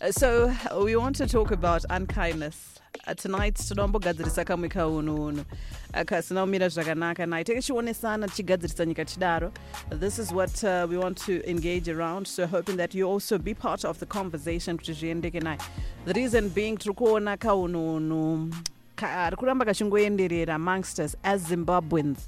Uh, 0.00 0.10
so 0.10 0.54
we 0.82 0.96
want 0.96 1.16
to 1.16 1.26
talk 1.26 1.50
about 1.50 1.84
unkindness. 1.90 2.78
Uh, 3.06 3.14
tonight 3.14 3.54
tinombogadzirisa 3.54 4.44
kamwe 4.44 4.68
kaununu. 4.68 5.44
Uh, 5.94 6.00
kasina 6.04 6.40
kumira 6.46 6.68
zvakanaka. 6.68 7.26
Nai 7.28 7.44
takachionesana 7.44 8.26
tichigadzirisa 8.28 8.86
nyika 8.86 9.04
chidaro. 9.04 9.52
This 9.90 10.18
is 10.18 10.32
what 10.32 10.64
uh, 10.64 10.86
we 10.88 10.96
want 10.96 11.18
to 11.18 11.48
engage 11.48 11.88
around. 11.88 12.26
So 12.26 12.46
hoping 12.46 12.76
that 12.78 12.94
you 12.94 13.06
also 13.06 13.38
be 13.38 13.54
part 13.54 13.84
of 13.84 13.98
the 14.00 14.06
conversation 14.06 14.78
kuti 14.78 14.94
zviendeke 14.94 15.42
nai 15.42 15.58
the 16.06 16.14
reason 16.14 16.48
being 16.48 16.76
tiri 16.78 16.94
kuona 16.94 17.36
kaununu 17.36 18.54
kari 18.96 19.36
kuramba 19.36 19.64
kachingoenderera 19.64 20.54
amongst 20.54 20.98
us 20.98 21.14
as 21.24 21.42
zimbabweans 21.48 22.18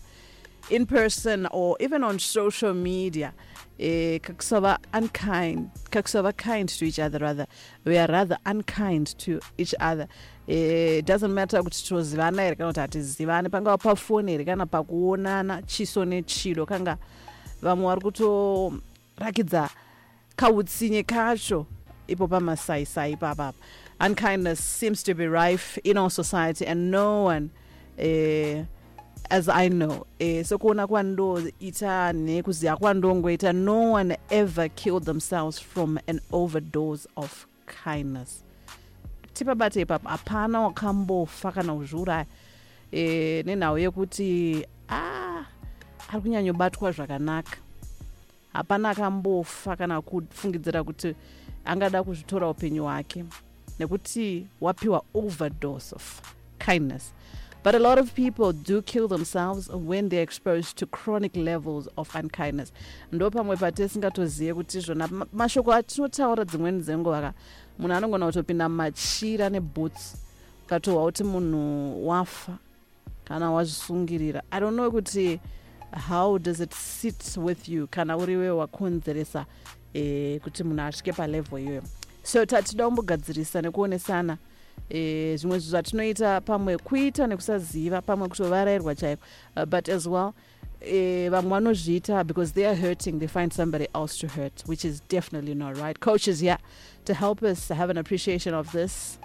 in 0.71 0.87
person 0.87 1.47
or 1.51 1.77
even 1.81 2.05
on 2.05 2.19
social 2.19 2.73
media 2.75 3.33
eh, 3.79 4.21
kakusava 4.21 4.79
unkind 4.95 5.71
kakusava 5.91 6.33
kind 6.37 6.69
to 6.69 6.85
each 6.85 6.99
other 6.99 7.19
rather. 7.19 7.47
We 7.85 7.99
are 7.99 8.07
rather 8.13 8.39
unkind 8.47 9.17
to 9.19 9.41
each 9.59 9.75
other. 9.81 10.09
Eh, 10.49 10.99
it 10.99 11.07
doesn't 11.07 11.33
matter 11.35 11.63
kuti 11.63 11.83
tozivana 11.89 12.43
here 12.43 12.55
kana 12.57 12.73
kuti 12.73 12.81
hatizivani 12.81 13.49
pangava 13.49 13.79
pafoni 13.79 14.31
here 14.33 14.45
kana 14.45 14.67
pakuonana 14.67 15.63
chiso 15.67 16.05
nechido 16.05 16.67
kanga 16.67 16.99
vamwe 17.63 17.87
vari 17.87 18.01
kutorakidza 18.01 19.71
kautsinye 20.37 21.03
kacho 21.03 21.67
ipo 22.09 22.29
pamasaisai 22.29 23.13
ipapapa 23.13 23.55
unkindness 24.01 24.59
seems 24.61 25.03
to 25.03 25.15
be 25.15 25.27
rife 25.29 25.79
in 25.85 25.97
our 25.97 26.11
society 26.11 26.67
and 26.67 26.91
no 26.91 27.23
one 27.25 27.51
eh, 27.99 28.65
as 29.31 29.49
i 29.49 29.69
know. 29.69 30.07
Eh, 30.19 30.45
sokuona 30.45 30.87
kwandoita 30.87 32.13
nekuziva 32.13 32.77
kwandongoita 32.77 33.53
no 33.53 33.93
one 33.93 34.17
ever 34.31 34.69
killed 34.69 35.05
themselves 35.05 35.59
from 35.59 35.99
an 36.09 36.21
overdose 36.33 37.09
of 37.17 37.47
kindness. 37.85 38.45
Tipabate 39.35 39.81
ipapo 39.81 40.09
hapana 40.09 40.61
wakambofa 40.61 41.53
kana 41.53 41.75
kuzviuraya 41.75 42.27
e, 42.93 43.43
nenhau 43.47 43.79
yekuti 43.79 44.67
a 44.89 45.45
ari 46.09 46.21
kunyanyobatwa 46.21 46.93
zvakanaka. 46.93 47.57
Hapana 48.53 48.91
akambofa 48.91 49.77
kana 49.77 50.03
kufungidzira 50.03 50.85
kuti 50.85 51.15
angada 51.65 52.03
kuzvitora 52.03 52.49
upenyu 52.49 52.83
hwake 52.85 53.25
nekuti 53.79 54.47
wapiwa 54.61 55.03
overdose 55.15 55.95
of 55.95 56.21
kindness 56.59 57.13
But 57.65 57.75
a 57.77 57.79
lot 57.79 57.99
of 58.01 58.13
people 58.15 58.53
do 58.53 58.83
kill 58.83 59.07
themselves 59.09 59.69
when 59.69 60.09
they're 60.09 60.23
exposed 60.23 60.77
to 60.79 60.87
chronic 60.87 61.37
levels 61.37 61.89
of 61.97 62.15
unkindness. 62.17 62.73
ndo 63.13 63.31
pamwe 63.31 63.57
patisingatozive 63.57 64.55
kuti 64.55 64.81
zvona 64.81 65.09
ma- 65.09 65.27
mashoko 65.33 65.73
atinotaura 65.73 66.45
dzimweni 66.45 66.83
dzenguva 66.83 67.21
ka 67.21 67.33
munhu 67.79 67.95
anogona 67.97 68.27
kutopinda 68.27 68.69
machira 68.69 69.49
neboots 69.51 70.17
ukatohwa 70.67 71.05
kuti 71.05 71.25
munhu 71.25 72.09
wafa 72.09 72.59
kana 73.25 73.51
wazvisungirira 73.53 74.43
i 74.51 74.61
don't 74.61 74.75
know 74.77 74.91
kuti 74.91 75.41
how 76.09 76.39
does 76.39 76.61
it 76.61 76.75
sit 76.75 77.37
with 77.37 77.69
you 77.69 77.87
kana 77.87 78.17
uriwe 78.17 78.51
wakonzeresa 78.51 79.47
eh, 79.95 80.41
kuti 80.41 80.65
munhu 80.65 80.83
asvike 80.83 81.13
palevhel 81.13 81.61
iyoyo 81.63 81.83
so 82.23 82.47
tatida 82.47 82.85
kumbogadzirisa 82.85 83.63
nekuonesana 83.63 84.37
eh, 84.91 85.37
zvimwe 85.39 85.59
zvinhu 85.59 85.71
zvatinoita 85.71 86.41
pamwe 86.41 86.79
kuita 86.79 87.27
nekusaziva 87.27 88.03
pamwe 88.03 88.29
kutovarairwa 88.29 88.95
chaiko. 88.95 89.23
Uh, 89.57 89.65
but 89.65 89.89
as 89.89 90.07
well 90.07 90.35
eh, 90.81 91.31
vamwe 91.31 91.51
vanozviita 91.51 92.27
because 92.27 92.53
they 92.53 92.67
are 92.67 92.75
hurting 92.75 93.19
they 93.19 93.29
find 93.29 93.53
somebody 93.53 93.87
else 93.95 94.19
to 94.19 94.29
hurt 94.29 94.63
which 94.67 94.85
is 94.85 95.01
definitely 95.09 95.55
not 95.55 95.77
right. 95.79 96.01
Coaches 96.01 96.41
here 96.41 96.59
to 97.05 97.15
help 97.15 97.43
us 97.43 97.69
have 97.69 97.91
an 97.91 97.99
appreciation 97.99 98.55
of 98.55 98.73
this. 98.73 99.19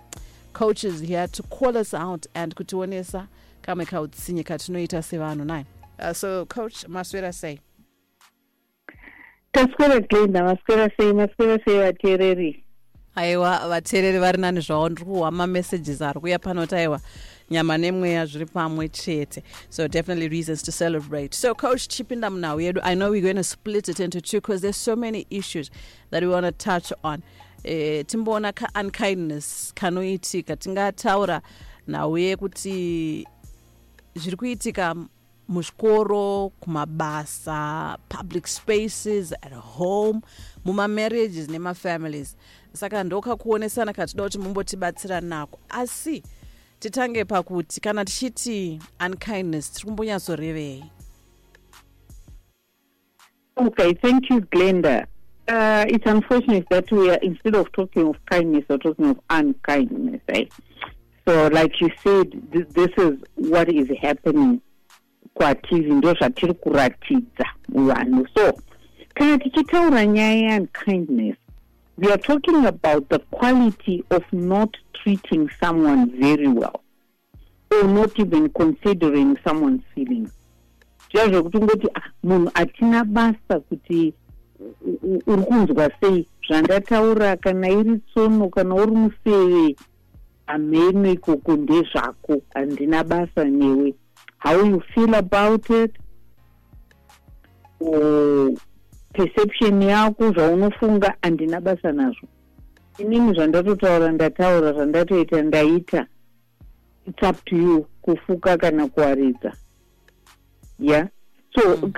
Coaches 0.53 1.01
here 1.01 1.27
to 1.27 1.43
call 1.43 1.77
us 1.77 1.93
out 1.93 2.25
and 2.33 2.55
kutionesa 2.55 3.27
kamwe 3.61 3.85
kautsinye 3.85 4.43
katinoita 4.43 5.01
sevanhu 5.01 5.45
nai. 5.45 5.65
So 6.13 6.45
coach 6.45 6.85
maswera 6.87 7.33
sei 7.33 7.59
taswera 9.53 9.99
glendah 9.99 10.43
maswera 10.43 10.91
sei 10.97 11.13
maswera 11.13 11.59
sei 11.65 11.77
vateereri 11.79 12.63
aiwa 13.17 13.67
vateereri 13.69 14.19
vari 14.19 14.37
nani 14.37 14.61
zvavo 14.61 14.89
ndiri 14.89 15.05
kuhwa 15.05 15.31
mamessages 15.31 16.01
ari 16.01 16.19
kuuya 16.19 16.39
panoti 16.39 16.75
aiwa 16.75 17.01
nyama 17.49 17.77
nemweya 17.77 18.25
zviri 18.25 18.45
pamwe 18.45 18.89
chete. 18.89 19.43
So 19.69 19.87
definitely 19.87 20.27
reasons 20.27 20.61
to 20.63 20.71
celebrate. 20.71 21.33
So 21.33 21.55
coach 21.55 21.87
chipinda 21.87 22.29
munhau 22.29 22.61
yedu 22.61 22.81
i 22.83 22.95
know 22.95 23.09
we're 23.11 23.21
going 23.21 23.35
to 23.35 23.43
split 23.43 23.89
it 23.89 23.99
into 23.99 24.21
two 24.21 24.37
because 24.37 24.61
there's 24.61 24.77
so 24.77 24.95
many 24.95 25.25
issues 25.29 25.71
that 26.11 26.23
we 26.23 26.29
want 26.29 26.45
to 26.45 26.51
touch 26.51 26.93
on. 27.03 27.23
Eh, 27.63 28.03
timboona 28.05 28.53
ka-unkindness 28.53 29.73
kanoitika 29.73 30.55
tingataura 30.55 31.41
nhau 31.87 32.17
yekuti 32.17 33.25
zviri 34.15 34.37
kuitika 34.37 34.95
muzvikoro 35.47 36.51
kumabasa 36.59 37.97
public 38.09 38.47
spaces 38.47 39.33
at 39.41 39.53
home 39.53 40.21
mumamarriages 40.65 41.49
nemafamilies 41.49 42.35
saka 42.77 43.03
ndokakuonesana 43.03 43.93
katida 43.93 44.23
kuti 44.23 44.37
mumbotibatsira 44.39 45.21
nako. 45.21 45.59
Asi 45.69 46.23
titange 46.79 47.25
pakuti 47.25 47.81
kana 47.81 48.05
tichiti 48.05 48.79
unkindness 49.05 49.71
tiri 49.71 49.85
kumbonyatsorevei 49.85 50.83
okay 53.55 53.93
thank 53.93 54.29
you 54.29 54.41
glenda. 54.41 55.07
Uh, 55.49 55.85
it's 55.87 56.05
unfortunate 56.05 56.67
that 56.69 56.91
we 56.91 57.09
are 57.09 57.19
instead 57.23 57.55
of 57.55 57.71
talking 57.71 58.05
of 58.07 58.17
kindness 58.29 58.65
we're 58.69 58.77
talking 58.77 59.05
of 59.11 59.17
unkindness 59.29 60.21
right 60.27 60.51
so 61.25 61.47
like 61.47 61.79
you 61.79 61.89
said 62.03 62.29
th- 62.51 62.67
this 62.73 62.89
is 62.97 63.13
what 63.49 63.69
is 63.69 63.87
happening 64.01 64.59
kwatiri 65.33 65.91
ndo 65.93 66.13
zvatiri 66.13 66.53
kuratidza 66.53 67.45
muvanhu. 67.69 68.27
So 68.35 68.53
kana 69.13 69.37
tichitaura 69.37 70.05
nyaya 70.05 70.33
yeunkindness 70.51 71.35
we 71.97 72.11
are 72.11 72.17
talking 72.17 72.65
about 72.65 73.09
the 73.09 73.19
quality 73.31 74.03
of 74.11 74.23
not 74.31 74.75
treating 74.93 75.49
someone 75.59 76.11
very 76.19 76.47
well 76.47 76.83
or 77.71 77.83
not 77.83 78.17
even 78.19 78.49
considering 78.49 79.37
someone's 79.43 79.83
feelings. 79.95 80.31
Zviya 81.11 81.29
zvekuti 81.29 81.57
ungoti 81.57 81.87
"Ah, 81.95 82.09
munhu 82.23 82.51
hatina 82.53 83.03
basa 83.03 83.59
kuti 83.59 84.13
uri 85.27 85.43
kunzwa 85.43 85.91
sei? 86.01 86.27
Zvandataura 86.47 87.37
kana 87.37 87.69
iri 87.69 87.99
tsono 87.99 88.49
kana 88.49 88.75
uri 88.75 88.91
museve. 88.91 89.75
Hamheno 90.47 91.11
ikoko 91.11 91.55
ndezvako 91.55 92.41
handina 92.53 93.03
basa 93.03 93.43
newe. 93.43 93.95
How 94.37 94.65
you 94.65 94.81
feel 94.93 95.15
about 95.15 95.69
it? 95.69 95.95
Or 97.79 98.51
perception 99.17 99.81
yako 99.81 100.31
zvaunofunga 100.31 101.13
handina 101.21 101.61
basa 101.61 101.91
nazvo. 101.91 102.27
Inini 102.97 103.33
zvandatotaura 103.33 104.11
ndataura 104.11 104.73
zvandatoita 104.73 105.41
ndaita. 105.41 106.05
Its 107.07 107.23
up 107.29 107.45
to 107.45 107.55
you 107.55 107.85
kufuka 108.01 108.57
kana 108.57 108.87
kuwaridza 108.87 109.53
yeah? 110.79 111.07
So 111.55 111.77
Mm. 111.77 111.91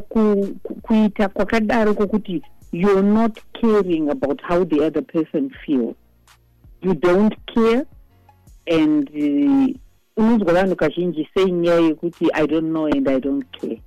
ku- 0.00 0.74
kuita 0.82 1.28
kwakadaro 1.28 1.94
kwokuti 1.94 2.42
you're 2.72 3.02
not 3.02 3.40
caring 3.60 4.10
about 4.10 4.40
how 4.42 4.64
the 4.64 4.80
other 4.80 5.02
person 5.02 5.50
feels 5.66 5.94
you 6.82 6.94
don't 6.94 7.34
care 7.54 7.84
and 8.66 9.10
uh, 9.10 9.76
unonzwa 10.16 10.52
vanhu 10.52 10.76
kazhinji 10.76 11.28
senyaya 11.34 11.80
yekuti 11.80 12.26
i 12.32 12.46
don't 12.46 12.68
know 12.68 12.86
and 12.86 13.08
i 13.08 13.20
don't 13.20 13.44
care 13.60 13.80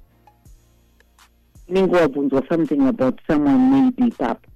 something 2.50 2.88
about 2.88 3.20
someone 3.28 3.72
maybe 3.72 4.12
papa 4.12 4.48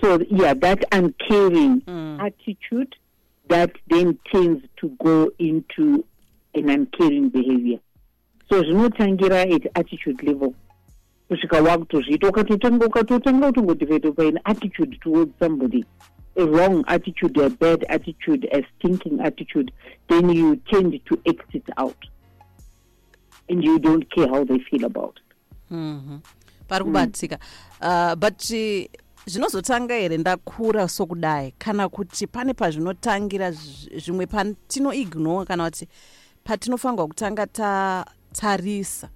so 0.00 0.18
yeah 0.30 0.54
that 0.54 0.84
uncaring 0.92 1.80
Mm. 1.86 2.20
attitude 2.20 2.94
that 3.48 3.70
then 3.88 4.18
tends 4.32 4.64
to 4.76 4.88
go 4.88 5.30
into 5.38 6.04
an 6.54 6.68
uncaring 6.70 7.28
behavior 7.30 7.78
so 8.50 8.62
zvinotangira 8.62 9.54
at 9.54 9.66
attitude 9.74 10.22
level 10.22 10.54
kusvika 11.28 11.62
wakutozviita 11.62 12.28
ukatotanga 12.28 12.86
ukatotanga 12.86 13.46
kutongodivhedopa 13.46 14.22
an 14.22 14.38
attitude 14.44 14.96
towards 15.00 15.38
somebody 15.38 15.84
a 16.36 16.44
wrong 16.44 16.84
attitude 16.86 17.44
a 17.44 17.50
bad 17.50 17.86
attitude 17.88 18.48
a 18.52 18.62
stinking 18.78 19.20
attitude 19.20 19.72
then 20.08 20.30
you 20.30 20.56
tend 20.56 21.04
to 21.04 21.18
exit 21.24 21.68
out 21.76 22.06
and 23.48 23.64
you 23.64 23.78
don't 23.78 24.10
care 24.10 24.28
how 24.28 24.44
they 24.44 24.58
feel 24.58 24.84
about 24.84 25.14
it. 25.16 25.25
Pari 26.68 26.84
kubatika 26.84 27.38
uh, 27.80 28.14
but 28.14 28.50
eh, 28.50 28.88
zvinozotanga 29.26 29.94
here 29.94 30.18
ndakura 30.18 30.88
sokudai 30.88 31.54
kana 31.58 31.88
kuti 31.88 32.26
pane 32.26 32.54
pazvinotangira 32.54 33.50
zv- 33.50 34.00
zvimwe 34.00 34.26
patinoignore 34.26 35.46
kana 35.46 35.64
kuti 35.70 35.88
patinofanirwa 36.44 37.06
kutanga 37.08 37.46
tatarisa 37.46 39.08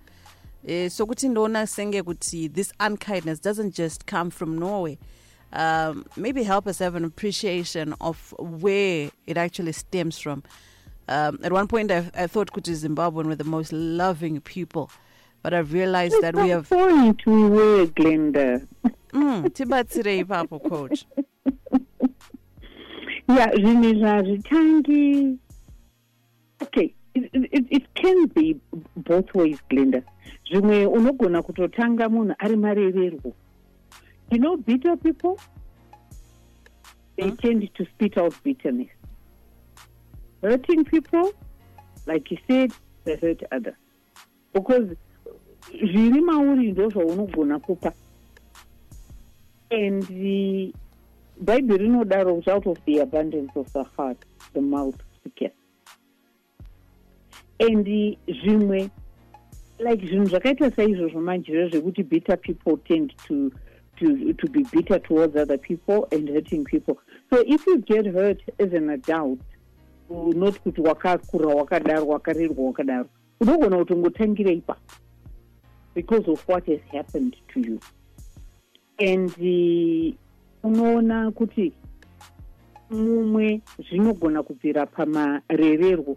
e, 0.67 0.91
sokuti 0.91 1.29
ndoona 1.29 1.67
senge 1.67 2.03
kuti 2.03 2.49
this 2.49 2.73
unkindness 2.87 3.41
doesn't 3.43 3.77
just 3.77 4.11
come 4.11 4.31
from 4.31 4.59
norway 4.59 4.99
um, 5.53 6.05
maybe 6.17 6.43
help 6.45 6.67
us 6.67 6.79
have 6.79 6.97
an 6.97 7.05
appreciation 7.05 7.95
of 8.01 8.35
where 8.39 9.11
it 9.27 9.37
actually 9.37 9.73
stems 9.73 10.17
from. 10.17 10.45
Um, 11.09 11.41
at 11.43 11.53
one 11.53 11.67
point, 11.67 11.91
I, 11.91 12.09
I 12.15 12.29
thought 12.29 12.53
Kuti 12.53 12.73
Zimbabwean 12.73 13.27
were 13.27 13.35
the 13.35 13.43
most 13.43 13.73
loving 13.73 14.41
people, 14.43 14.93
but 15.43 15.55
I've 15.55 15.73
realized 15.73 16.21
that 16.23 16.35
we 16.37 16.49
have. 16.51 16.69
point 16.69 17.25
we 17.27 17.49
were, 17.49 17.87
Glendah. 17.87 18.67
Mm, 19.13 19.51
tibatsire 19.51 20.25
ipapo, 20.25 20.59
coach. 20.69 21.05
Yeah, 23.29 23.47
zvazvitangi. 23.53 25.39
Okay, 26.63 26.95
it, 27.15 27.31
it, 27.33 27.65
it 27.71 27.95
can 27.95 28.27
be 28.27 28.61
both 28.97 29.33
ways, 29.35 29.59
Glendah. 29.71 30.03
Zvimwe 30.51 30.87
unogona 30.87 31.43
kutotanga 31.43 32.09
munhu 32.09 32.35
ari 32.39 32.57
marererwo. 32.57 33.33
You 34.31 34.39
know 34.39 34.57
bitter 34.57 34.97
people? 34.97 35.39
They 37.17 37.29
Hmm? 37.29 37.37
tend 37.37 37.69
to 37.75 37.85
spit 37.87 38.17
out 38.19 38.35
bitterness. 38.43 38.89
Hurting 40.43 40.85
people, 40.85 41.33
like 42.07 42.31
you 42.31 42.39
said, 42.49 42.73
they 43.05 43.17
hurt 43.17 43.43
others. 43.53 43.75
Because 44.53 44.97
zviri 45.73 46.21
mauri 46.21 46.73
ndo 46.73 46.89
zvaunogona 46.89 47.59
kupa. 47.59 47.93
And 49.71 50.05
bhaibheri 51.41 51.85
rinodaro 51.85 52.35
kuti 52.35 52.51
out 52.51 52.67
of 52.67 52.79
the 52.85 52.99
abundance 52.99 53.53
of 53.57 53.73
the 53.73 53.85
heart 53.97 54.19
the 54.53 54.61
mouth 54.61 54.99
speaketh 55.17 55.53
and 57.61 57.87
zvimwe 58.27 58.91
like 59.79 60.07
zvinhu 60.07 60.27
zvakaita 60.27 60.71
saizvozvo 60.71 61.21
manjiro 61.21 61.69
zvekuti 61.69 62.03
bitter 62.03 62.37
people 62.37 62.77
tend 62.77 63.13
to, 63.27 63.51
to, 63.97 64.33
to 64.35 64.47
be 64.49 64.65
bitter 64.73 64.99
towards 64.99 65.37
other 65.37 65.59
people 65.59 66.09
and 66.13 66.29
hurting 66.29 66.65
people. 66.65 66.99
So 67.31 67.43
if 67.47 67.67
you 67.67 67.79
get 67.79 68.07
hurt 68.07 68.43
as 68.59 68.73
an 68.73 68.91
adult 68.91 69.41
not 70.11 70.61
kuti 70.61 70.81
wakakura 70.81 71.55
wakadaro 71.55 72.07
wakarerwa 72.07 72.67
wakadaro 72.67 73.09
unogona 73.41 73.79
kutongotangira 73.79 74.51
ipapo 74.53 74.81
because 76.01 76.27
of 76.29 76.41
what 76.49 76.67
has 76.67 76.81
happened 76.93 77.37
to 77.53 77.61
you. 77.61 77.81
And 78.99 79.31
uh, 79.31 80.15
unoona 80.63 81.31
kuti 81.31 81.73
mumwe 82.91 83.61
zvinogona 83.79 84.43
kubvira 84.43 84.87
pamarererwo. 84.87 86.17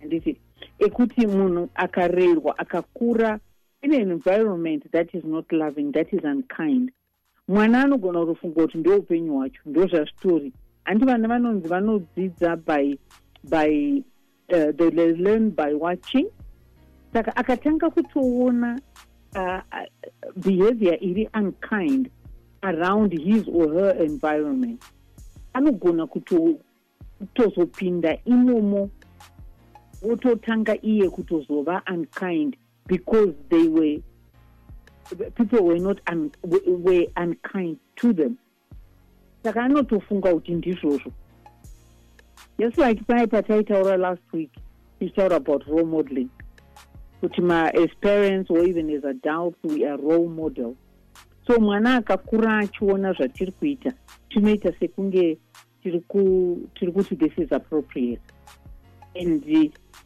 Handiti 0.00 0.36
ekuti 0.78 1.26
munhu 1.26 1.68
akarerwa 1.74 2.58
akakura 2.58 3.40
in 3.82 3.94
an 3.94 4.10
environment 4.10 4.90
that 4.92 5.14
is 5.14 5.24
not 5.24 5.52
loving 5.52 5.92
that 5.92 6.12
is 6.12 6.24
unkind. 6.24 6.90
Mwana 7.48 7.82
anogona 7.82 8.20
kutofunga 8.20 8.62
kuti 8.62 8.78
ndo 8.78 8.96
upenyu 8.96 9.32
hwacho 9.32 9.60
ndo 9.66 9.86
zvazvitori 9.86 10.52
handi 10.84 11.04
vana 11.04 11.28
vanonzi 11.28 11.68
vanodzidza 11.68 12.56
by 12.56 12.98
by 13.44 14.02
uh, 14.48 14.70
they 14.76 14.90
learn 15.12 15.50
by 15.50 15.74
watching. 15.74 16.26
Saka 17.12 17.36
akatanga 17.36 17.90
kutoona 17.90 18.80
uh, 19.36 19.60
uh, 19.72 19.86
behavior 20.36 20.96
iri 21.00 21.28
unkind 21.34 22.10
around 22.62 23.12
his 23.12 23.48
or 23.48 23.72
her 23.72 24.04
environment. 24.04 24.82
Anogona 25.54 26.06
kuto- 26.06 26.58
kutozopinda 27.18 28.18
imomo 28.24 28.90
wototanga 30.02 30.82
iye 30.82 31.10
kutozova 31.10 31.82
unkind 31.90 32.56
because 32.86 33.32
they 33.48 33.68
were 33.68 34.02
people 35.34 35.60
were 35.60 35.78
not 35.78 36.00
un, 36.10 36.30
were 36.42 37.06
unkind 37.16 37.76
to 37.96 38.12
them. 38.12 38.36
Saka 39.42 39.62
anotofunga 39.62 40.34
kuti 40.34 40.54
ndizvozvo. 40.54 41.12
Just 42.58 42.78
like 42.78 43.02
paya 43.06 43.26
pataitaura 43.26 43.96
last 43.96 44.22
week 44.32 44.50
tichitaura 45.00 45.36
about 45.36 45.64
role 45.66 45.84
modeling 45.86 46.28
kuti 47.22 47.40
ma 47.42 47.68
as 47.74 47.90
parents 48.00 48.50
or 48.50 48.58
even 48.66 48.90
as 48.90 49.04
adults 49.04 49.58
we 49.64 49.86
are 49.86 49.96
role 49.96 50.28
models 50.28 50.76
so 51.46 51.60
mwana 51.60 51.96
akakura 51.96 52.58
achiona 52.58 53.12
zvatiri 53.12 53.52
kuita 53.52 53.92
tinoita 54.28 54.72
sekunge 54.80 55.38
tiri 55.82 56.00
ku- 56.00 56.68
tiri 56.74 56.92
kuti 56.92 57.16
this 57.16 57.32
is 57.38 57.52
appropriate. 57.52 58.22
And 59.14 59.44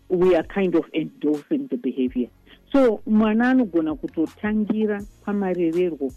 we 0.09 0.35
are 0.35 0.43
kind 0.43 0.75
of 0.75 0.85
endorsing 0.95 1.69
the 1.69 1.77
behavior. 1.77 2.29
So 2.73 3.01
mwana 3.07 3.51
anogona 3.51 3.95
kutotangira 3.95 5.03
pamarererwo 5.25 6.13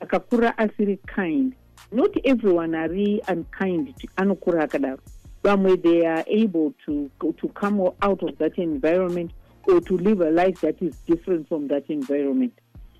akakura 0.00 0.58
asiri 0.58 0.96
kind. 1.14 1.54
Not 1.92 2.16
everyone 2.24 2.74
ari 2.78 3.20
unkind 3.28 3.94
anokura 4.16 4.64
akadaro. 4.64 4.98
Vamwe 5.44 5.76
they 5.82 6.06
are 6.06 6.24
able 6.26 6.72
to, 6.86 7.10
to 7.20 7.48
come 7.48 7.80
out 8.02 8.22
of 8.22 8.38
that 8.38 8.58
environment 8.58 9.30
or 9.66 9.80
to 9.80 9.96
live 9.96 10.20
a 10.20 10.30
life 10.30 10.60
that 10.60 10.80
is 10.82 10.96
different 11.06 11.48
from 11.48 11.68
that 11.68 11.90
environment. 11.90 12.52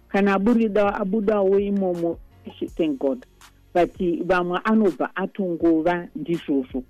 Kana 0.09 0.35
aburida 0.35 0.95
abudawo 0.95 1.59
imomo 1.59 2.19
thank 2.77 2.99
god. 2.99 3.27
But 3.73 3.91
uh, 4.01 4.25
vamwe 4.25 4.61
anobva 4.65 5.17
atongova 5.17 6.09
ndizvozvo. 6.17 6.83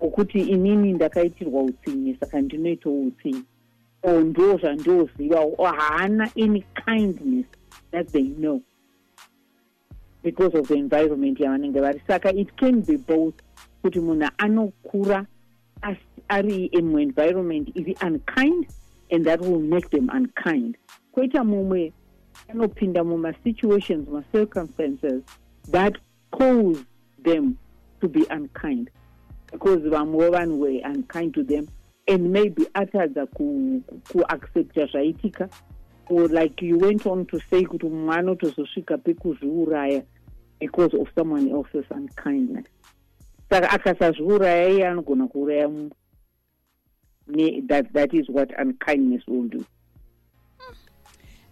Okuti 0.00 0.38
inini 0.38 0.92
ndakaitirwa 0.92 1.62
utsinye 1.62 2.16
saka 2.20 2.40
ndinoitawo 2.40 3.00
utsinye 3.00 3.42
o 4.02 4.20
ndo 4.20 4.58
zvandioziva 4.58 5.40
o 5.40 5.64
haana 5.64 6.30
any 6.36 6.64
kindness 6.84 7.46
that 7.90 8.06
they 8.12 8.28
know 8.28 8.62
because 10.22 10.54
of 10.54 10.68
the 10.68 10.74
environment 10.74 11.40
yavanenge 11.40 11.80
vari. 11.80 12.02
Saka 12.06 12.30
it 12.34 12.56
can 12.56 12.80
be 12.82 12.96
both 12.96 13.34
kuti 13.82 14.00
munhu 14.00 14.30
anokura 14.38 15.26
ari 16.28 16.70
environment 16.72 17.70
iri 17.74 17.96
unkind 18.02 18.66
and 19.10 19.24
that 19.26 19.40
will 19.40 19.60
make 19.60 19.90
them 19.90 20.08
unkind. 20.10 20.76
Kwoita 21.12 21.44
mumwe 21.44 21.92
anopinda 22.48 23.04
mumasituations 23.04 24.06
macircumstances 24.08 25.22
that 25.70 25.96
cause 26.30 26.84
them 27.24 27.56
to 28.00 28.08
be 28.08 28.24
unkind. 28.30 28.90
Because 29.52 29.80
vamwewo 29.80 30.30
vanhu 30.30 30.58
were 30.58 30.80
unkind 30.84 31.34
to 31.34 31.42
them 31.42 31.68
and 32.06 32.30
maybe 32.32 32.64
atadza 32.74 33.26
ku- 33.34 33.82
ku- 33.86 34.00
kuaccepta 34.18 34.86
zvaitika. 34.92 35.48
Or 36.10 36.26
like 36.28 36.62
you 36.62 36.78
went 36.78 37.06
on 37.06 37.26
to 37.26 37.38
say 37.50 37.64
kuti 37.64 37.86
mumwe 37.88 38.14
anotozosvika 38.16 38.98
pekuzviuraya 38.98 40.02
because 40.60 40.94
of 40.94 41.08
someone 41.14 41.50
else's 41.50 41.84
unkindness. 41.90 42.66
Saka 43.50 43.70
akasazviuraya 43.70 44.68
iye 44.68 44.86
anogona 44.86 45.26
kuuraya 45.28 45.68
mumwe 45.68 45.90
Ne- 47.28 47.60
that, 47.68 47.92
that 47.92 48.14
is 48.14 48.28
what 48.28 48.50
unkindness 48.58 49.22
will 49.26 49.48
do. 49.48 49.64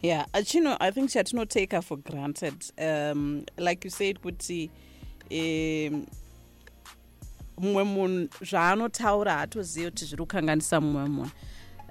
Yeah, 0.02 0.24
achino, 0.32 0.76
I 0.80 0.90
think 0.90 1.10
chatinoteka 1.10 1.82
for 1.82 1.96
granted. 1.96 2.70
Um, 2.78 3.44
like 3.58 3.84
you 3.84 3.90
said, 3.90 4.20
kuti 4.20 4.70
um, 5.30 6.06
mumwe 7.58 7.84
munhu 7.84 8.28
zvaanotaura 8.44 9.32
haatozivi 9.32 9.90
kuti 9.90 10.04
zviri 10.04 10.22
kukanganisa 10.22 10.80
mumwe 10.80 11.08
munhu 11.08 11.30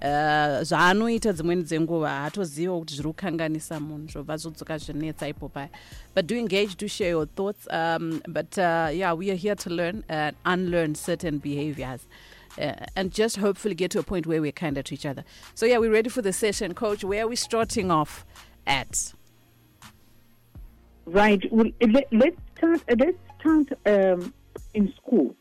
Uh, 0.01 0.61
zvaanoita 0.61 1.33
dzimweni 1.33 1.63
dzenguva 1.63 2.09
haatoziva 2.09 2.79
kuti 2.79 2.95
zviri 2.95 3.09
kukanganisa 3.09 3.79
munhu 3.79 4.07
zvobva 4.07 4.37
zvodzoka 4.37 4.77
zvinetsa 4.77 5.27
ipo 5.27 5.49
paya. 5.49 5.69
But 6.13 6.27
do 6.27 6.35
engage 6.35 6.75
do 6.75 6.87
share 6.87 7.09
your 7.09 7.25
thoughts 7.25 7.67
um, 7.71 8.21
but 8.27 8.57
uh, 8.57 8.89
yeah 8.91 9.13
we 9.13 9.31
are 9.31 9.35
here 9.35 9.55
to 9.55 9.69
learn 9.69 10.03
and 10.09 10.35
unlearn 10.45 10.95
certain 10.95 11.37
behaviors. 11.37 12.01
uh, 12.01 12.34
and 12.57 13.11
just 13.11 13.37
hopefully 13.37 13.75
get 13.75 13.91
to 13.91 13.99
a 13.99 14.03
point 14.03 14.25
where 14.27 14.41
we're 14.41 14.51
kinder 14.51 14.81
to 14.81 14.93
each 14.93 15.05
other 15.05 15.23
so 15.53 15.65
yeah 15.65 15.77
we're 15.77 15.91
ready 15.91 16.09
for 16.09 16.21
the 16.21 16.31
session 16.33 16.73
coach 16.73 17.03
where 17.03 17.23
are 17.23 17.27
we 17.27 17.35
starting 17.35 17.91
off 17.91 18.25
at 18.67 19.13
Right. 21.07 21.43
Well, 21.51 21.69
let, 21.81 22.07
let's 22.11 22.37
start. 22.57 22.81
uh, 22.89 22.95
Let's 22.97 23.17
start 23.39 23.67
um, 23.85 24.33
in 24.73 24.91
school 24.97 25.35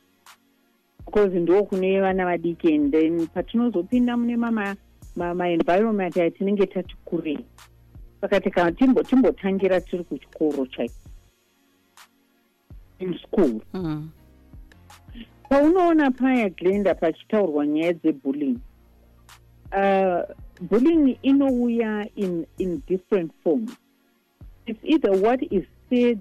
because 1.07 1.33
ndo 1.33 1.65
kune 1.69 2.01
vana 2.01 2.25
vadiki 2.27 2.75
and 2.75 2.93
then 2.93 3.27
patinozopinda 3.29 4.17
mune 4.17 4.37
mama 4.37 4.77
maenvironment 5.17 6.17
atinenge 6.17 6.67
tati 6.67 6.95
kurei 7.07 7.39
saka 8.21 8.41
tika 8.41 8.73
timbo- 8.73 9.03
timbotangira 9.03 9.81
tiri 9.81 10.05
kuchikoro 10.05 10.67
chaiko 10.67 10.95
in 12.99 13.19
school 13.19 13.61
mm. 13.75 14.09
Paunoona 15.49 16.11
paya 16.11 16.49
glendah 16.51 16.95
pachitaurwa 16.95 17.67
nyaya 17.67 17.93
dzebullying 17.93 18.59
uh, 19.73 20.23
bullying 20.61 21.19
inouya 21.23 22.09
in, 22.17 22.47
in 22.59 22.83
different 22.87 23.33
forms. 23.43 23.73
It's 24.67 24.81
either 24.83 25.13
what 25.13 25.43
is 25.51 25.65
said 25.91 26.21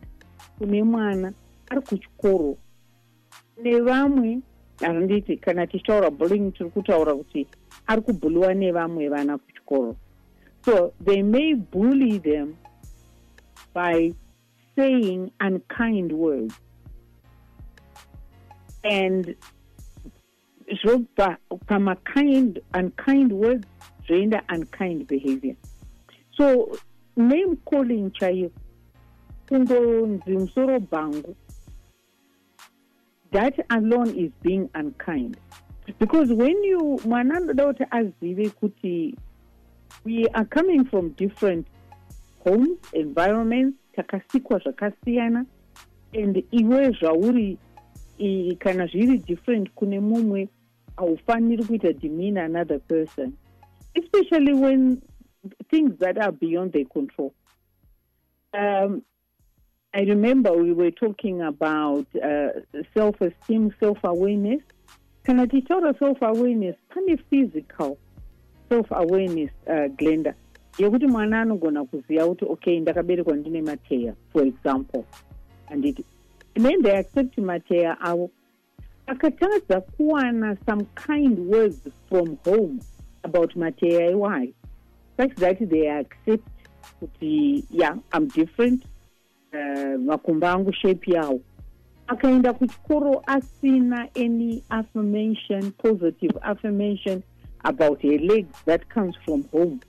kune 0.59 0.83
mwana 0.83 1.33
ari 1.69 1.81
kuchikoro. 1.81 2.57
Nevamwe 3.63 4.39
handiti 4.79 5.37
kana 5.37 5.67
tichitaura 5.67 6.09
bullying 6.11 6.51
tiri 6.51 6.69
kutaura 6.69 7.15
kuti 7.15 7.47
ari 7.87 8.01
kubhuliwa 8.01 8.53
nevamwe 8.53 9.09
vana 9.09 9.37
kuchikoro. 9.37 9.95
So 10.65 10.93
they 11.05 11.21
may 11.21 11.53
bully 11.53 12.17
them 12.19 12.57
by 13.73 14.13
saying 14.75 15.31
unkind 15.39 16.11
words 16.11 16.55
and 18.83 19.35
zvobva 20.83 21.37
pamakind 21.65 22.61
unkind 22.73 23.31
words 23.31 23.67
zvoenda 24.07 24.41
unkind 24.49 25.07
behavior. 25.07 25.55
So 26.37 26.77
name 27.15 27.57
calling 27.65 28.11
chaiyo 28.11 28.51
kungonzi 29.47 30.37
musoro 30.37 31.35
that 33.31 33.53
alone 33.69 34.09
is 34.09 34.31
being 34.41 34.69
unkind. 34.75 35.37
Because 35.99 36.31
when 36.31 36.63
you 36.63 36.99
mwana 37.05 37.37
anoda 37.37 37.65
kuti 37.65 37.85
azive 37.91 39.15
we 40.05 40.27
are 40.33 40.45
coming 40.45 40.85
from 40.85 41.09
different 41.11 41.67
homes 42.43 42.77
environments 42.93 43.77
takasikwa 43.95 44.59
zvakasiyana 44.59 45.45
and 46.13 46.43
iwe 46.51 46.91
zvauri 46.91 47.57
kana 48.59 48.87
zviri 48.87 49.17
different 49.17 49.69
kune 49.75 49.99
mumwe 49.99 50.49
haufaniri 50.97 51.63
kuita 51.63 51.93
demean 51.93 52.37
another 52.37 52.79
person. 52.79 53.33
Especially 53.95 54.53
when 54.53 55.01
things 55.69 55.99
that 55.99 56.17
are 56.17 56.31
beyond 56.31 56.73
their 56.73 56.85
control. 56.85 57.33
Um, 58.53 59.03
i 59.93 60.01
remember 60.01 60.51
we 60.53 60.73
were 60.73 60.91
talking 60.91 61.41
about 61.41 62.07
uh, 62.15 62.49
self-esteem 62.93 63.73
self-awareness. 63.79 64.61
Kana 65.23 65.47
tichitaura 65.47 65.97
self-awareness 65.99 66.75
pane 66.93 67.17
physical 67.29 67.97
self-awareness 68.69 69.51
uh, 69.67 69.87
glendah 69.95 70.33
yekuti 70.77 71.07
mwana 71.07 71.41
anogona 71.41 71.85
kuziva 71.85 72.27
kuti 72.27 72.45
okay 72.45 72.79
ndakaberekwa 72.79 73.35
ndine 73.35 73.61
mateya 73.61 74.13
for 74.31 74.47
example. 74.47 75.03
Anditi 75.69 76.05
then 76.55 76.81
they 76.81 76.97
accept 76.97 77.37
mateya 77.37 78.01
avo 78.01 78.29
akatadza 79.07 79.81
kuwana 79.81 80.57
some 80.65 80.85
kind 81.07 81.39
words 81.39 81.89
from 82.09 82.37
home 82.45 82.79
about 83.23 83.55
mateya 83.55 84.11
iwayo 84.11 84.53
such 85.17 85.35
that 85.35 85.69
they 85.69 85.91
accept 85.91 86.47
kuti 86.99 87.65
yeah 87.71 87.97
i'm 88.13 88.27
different 88.27 88.83
makumba 90.05 90.47
uh, 90.47 90.53
angu 90.53 90.73
shape 90.73 91.11
yawo 91.11 91.41
akaenda 92.07 92.53
kuchikoro 92.53 93.23
asina 93.25 94.09
any 94.15 94.63
affirmation 94.69 95.71
positive 95.71 96.33
affirmation 96.41 97.23
about 97.63 98.01
her 98.01 98.19
legs 98.19 98.55
that 98.65 98.87
comes 98.89 99.15
from 99.25 99.43
home. 99.51 99.79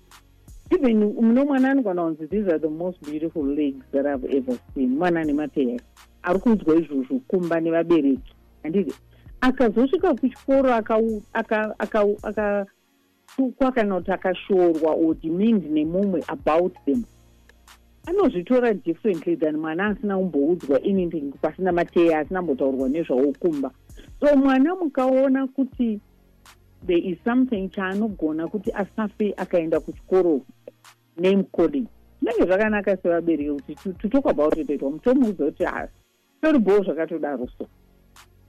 Even 0.71 0.99
muno 0.99 1.45
mwana 1.45 2.31
these 2.31 2.49
are 2.49 2.59
the 2.59 2.71
most 2.71 3.01
beautiful 3.03 3.45
legs 3.45 3.85
that 3.93 4.07
i've 4.07 4.25
ever 4.25 4.59
seen. 4.75 4.97
Mwana 4.97 5.25
nemateya 5.25 5.81
ari 6.25 6.39
kunzwa 6.39 6.77
izvozvo 6.77 7.21
kumba 7.29 7.61
nevabereki. 7.61 8.35
Handiti 8.63 8.95
akazosvika 9.41 10.15
kuchikoro 10.15 10.75
akatukwa 12.25 13.73
kana 13.75 13.97
kuti 13.97 14.13
akashorwa 14.13 14.93
or 14.93 15.15
demeaned 15.15 15.65
nemumwe 15.71 16.25
about 16.29 16.75
them. 16.87 17.05
Anozvitora 18.07 18.75
differently 18.75 19.37
than 19.37 19.57
mwana 19.57 19.87
asina 19.87 20.19
kumboudzwa 20.19 20.77
anything 20.85 21.33
pasina 21.43 21.73
mateya 21.73 22.19
asina 22.19 22.43
mbotaurwa 22.43 22.89
nezvawo 22.89 23.33
kumba 23.33 23.71
so 24.21 24.37
mwana 24.37 24.75
mukaona 24.75 25.47
kuti 25.47 26.01
there 26.87 26.99
is 26.99 27.19
something 27.25 27.69
chaanogona 27.69 28.49
kuti 28.49 28.73
asafe 28.73 29.35
akaenda 29.37 29.81
kuchikoro 29.81 30.41
name 31.17 31.45
calling 31.57 31.87
zvinenge 32.23 32.45
zvakanaka 32.45 32.97
sevabereki 32.97 33.51
kuti 33.51 33.93
to 33.99 34.09
talk 34.09 34.27
about 34.27 34.57
it 34.57 34.71
atwa 34.71 34.91
mutomuudza 34.91 35.45
kuti 35.45 35.65
ha 35.65 35.89
toribowo 36.45 36.85
zvakatodaro 36.85 37.49
so 37.59 37.67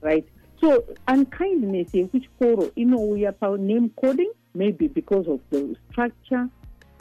right? 0.02 0.26
So 0.60 0.84
unkindness 1.08 1.94
yekuchikoro 1.94 2.70
inouya 2.76 3.32
paname 3.32 3.90
calling 3.96 4.32
maybe 4.54 4.88
because 4.88 5.26
of 5.28 5.40
the 5.50 5.76
structure 5.90 6.48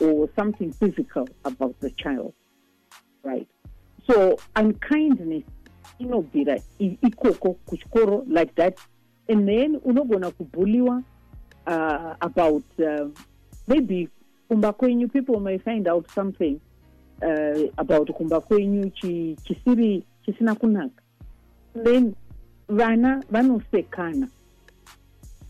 or 0.02 0.30
something 0.36 0.72
physical 0.72 1.28
about 1.44 1.80
the 1.80 1.90
child 1.92 2.34
right? 3.24 3.48
So 4.08 4.38
unkindness 4.56 5.44
inobvira 6.00 6.62
ikoko 6.80 7.54
kuchikoro 7.66 8.25
like 8.28 8.56
that. 8.56 8.78
And 9.28 9.48
then 9.48 9.80
unogona 9.86 10.32
kubhuliwa 10.32 11.04
uh, 11.68 12.16
about 12.22 12.64
uh, 12.80 13.10
maybe 13.68 14.10
kumba 14.50 14.74
kwenyu 14.74 15.08
people 15.12 15.40
may 15.40 15.58
find 15.58 15.88
out 15.88 16.10
something 16.12 16.60
uh, 17.22 17.70
about 17.78 18.12
kumba 18.12 18.42
kwenyu 18.42 18.90
chisiri 19.44 20.04
chisina 20.25 20.55
kunaka. 20.55 21.01
Then 21.74 22.15
vana 22.70 23.24
vanosekana. 23.32 24.29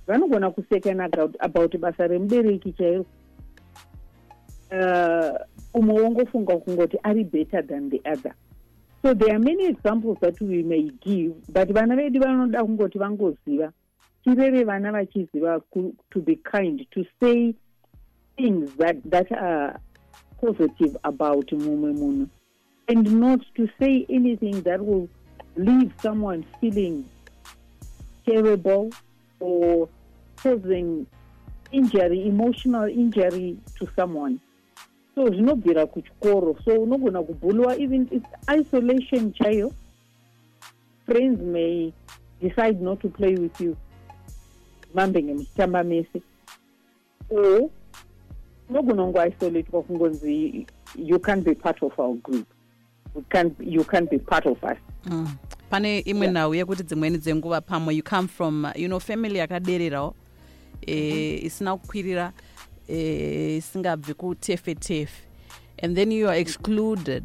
Vanogona 0.07 0.51
kusekana 0.51 1.05
about 1.39 1.71
basa 1.79 2.07
remubereki 2.07 2.73
chairo. 2.77 3.05
Uh, 4.71 5.39
umwe 5.73 6.01
wongofunga 6.01 6.57
kungoti 6.57 6.97
ari 7.03 7.23
better 7.23 7.61
than 7.61 7.89
the 7.89 8.01
other. 8.05 8.35
So 9.01 9.13
there 9.13 9.35
are 9.35 9.39
many 9.39 9.67
examples 9.67 10.17
that 10.21 10.41
we 10.41 10.63
may 10.63 10.89
give 11.01 11.33
but 11.49 11.69
vana 11.69 11.95
vedu 11.95 12.19
vanoda 12.19 12.63
kungoti 12.63 12.97
vangoziva. 12.97 13.71
Tirere 14.25 14.65
vana 14.65 14.91
vachiziva 14.91 15.61
to 16.11 16.21
be 16.21 16.35
kind 16.37 16.85
to 16.91 17.05
say 17.21 17.55
things 18.37 18.69
that, 18.77 18.97
that 19.05 19.31
are 19.31 19.79
positive 20.41 20.97
about 21.03 21.47
mumwe 21.51 21.93
munhu 21.93 22.27
and 22.87 23.19
not 23.19 23.39
to 23.55 23.67
say 23.79 24.05
anything 24.09 24.61
that 24.61 24.83
will 24.83 25.09
leave 25.55 25.91
someone 26.01 26.45
feeling 26.59 27.09
terrible 28.25 28.91
or 29.39 29.89
causing 30.37 31.07
injury 31.71 32.27
emotional 32.27 32.85
injury 32.85 33.57
to 33.77 33.87
someone. 33.95 34.39
So 35.15 35.25
zvinobvira 35.25 35.85
kuchikoro. 35.85 36.55
So 36.65 36.81
unogona 36.83 37.23
kubhuliwa 37.23 37.77
even 37.79 38.07
its 38.11 38.27
isolation 38.47 39.33
chaiyo 39.33 39.73
friends 41.05 41.41
may 41.41 41.93
decide 42.41 42.81
not 42.81 42.99
to 43.01 43.09
play 43.09 43.35
with 43.35 43.61
you. 43.61 43.77
Mambenge 44.93 45.33
muchitamba 45.33 45.83
mese. 45.83 46.21
Or 47.29 47.69
unogona 48.69 49.03
kungoisolatwa 49.03 49.83
kungonzi 49.83 50.67
you 50.95 51.19
can't 51.19 51.43
be 51.43 51.55
part 51.55 51.83
of 51.83 51.99
our 51.99 52.15
group 52.15 52.47
you 53.15 53.23
can't, 53.29 53.53
you 53.59 53.83
can't 53.83 54.09
be 54.09 54.19
part 54.19 54.45
of 54.45 54.63
us. 54.63 54.77
Mm. 55.05 55.27
pane 55.69 55.99
imwe 55.99 56.21
yeah. 56.21 56.33
nhau 56.33 56.55
yekuti 56.55 56.83
dzimweni 56.83 57.17
dzenguva 57.17 57.61
pamwe 57.61 57.95
you 57.95 58.03
come 58.03 58.27
from 58.27 58.67
you 58.75 58.87
know 58.87 58.99
family 58.99 59.37
yakadererawo. 59.37 60.15
Eh, 60.81 61.43
isina 61.43 61.77
kukwirira 61.77 62.33
isingabvi 62.87 64.11
eh, 64.11 64.15
kutefe 64.17 64.75
tefe 64.75 65.27
and 65.83 65.95
then 65.95 66.11
you 66.11 66.29
are 66.29 66.39
excluded 66.39 67.23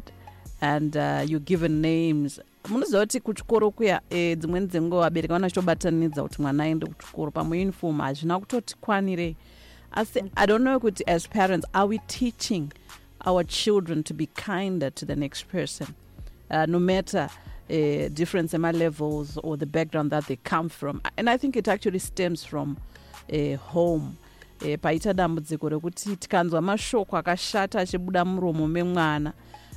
and 0.61 0.97
uh, 0.97 1.23
you 1.25 1.39
given 1.39 1.81
names. 1.81 2.41
Munoziva 2.69 2.99
kuti 3.05 3.19
kuchikoro 3.19 3.71
kuya 3.71 4.01
eh, 4.09 4.37
dzimweni 4.37 4.67
dzenguva 4.67 5.01
vabereki 5.01 5.33
vanachitobatanidza 5.33 6.23
kuti 6.23 6.41
mwana 6.41 6.63
aende 6.63 6.85
kuchikoro. 6.85 7.31
Pamwe 7.31 7.61
uniform 7.61 7.99
hazvina 7.99 8.39
kutoti 8.39 8.75
kwanirei 8.81 9.35
asi 9.91 10.23
i 10.35 10.47
don't 10.47 10.63
know 10.63 10.79
kuti 10.79 11.03
as 11.07 11.27
parents 11.27 11.67
are 11.73 11.87
we 11.87 11.97
teaching 12.07 12.69
our 13.25 13.43
children 13.43 14.03
to 14.03 14.13
be 14.13 14.27
kinder 14.27 14.89
to 14.89 15.05
the 15.05 15.15
next 15.15 15.47
person. 15.47 15.95
Uh, 16.49 16.65
no 16.65 16.79
matter 16.79 17.29
uh, 17.69 18.09
difference 18.13 18.53
in 18.53 18.61
my 18.61 18.71
levels 18.71 19.37
or 19.37 19.57
the 19.57 19.65
background 19.65 20.11
that 20.11 20.25
they 20.27 20.35
come 20.37 20.69
from. 20.69 21.01
And 21.17 21.29
i 21.29 21.37
think 21.37 21.55
it 21.55 21.67
actually 21.67 21.99
stems 21.99 22.43
from 22.43 22.77
uh, 23.31 23.55
home. 23.55 24.17
E, 24.63 24.77
paita 24.77 25.13
dambudziko 25.13 25.69
rekuti 25.69 26.15
tikanzwa 26.15 26.61
mashoko 26.61 27.17
akashata 27.17 27.79
achibuda 27.79 28.25
muromo 28.25 28.67
memwana 28.67 29.33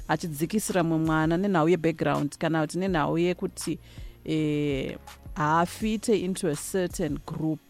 achidzikisira 0.09 0.83
mumwana 0.83 1.37
nenhau 1.37 1.69
yebackground 1.69 2.39
kana 2.39 2.61
kuti 2.61 2.79
nenhau 2.79 3.19
yekuti 3.19 3.79
e, 4.27 4.99
haafite 5.35 6.21
into 6.21 6.51
a 6.51 6.57
certain 6.57 7.19
group 7.27 7.61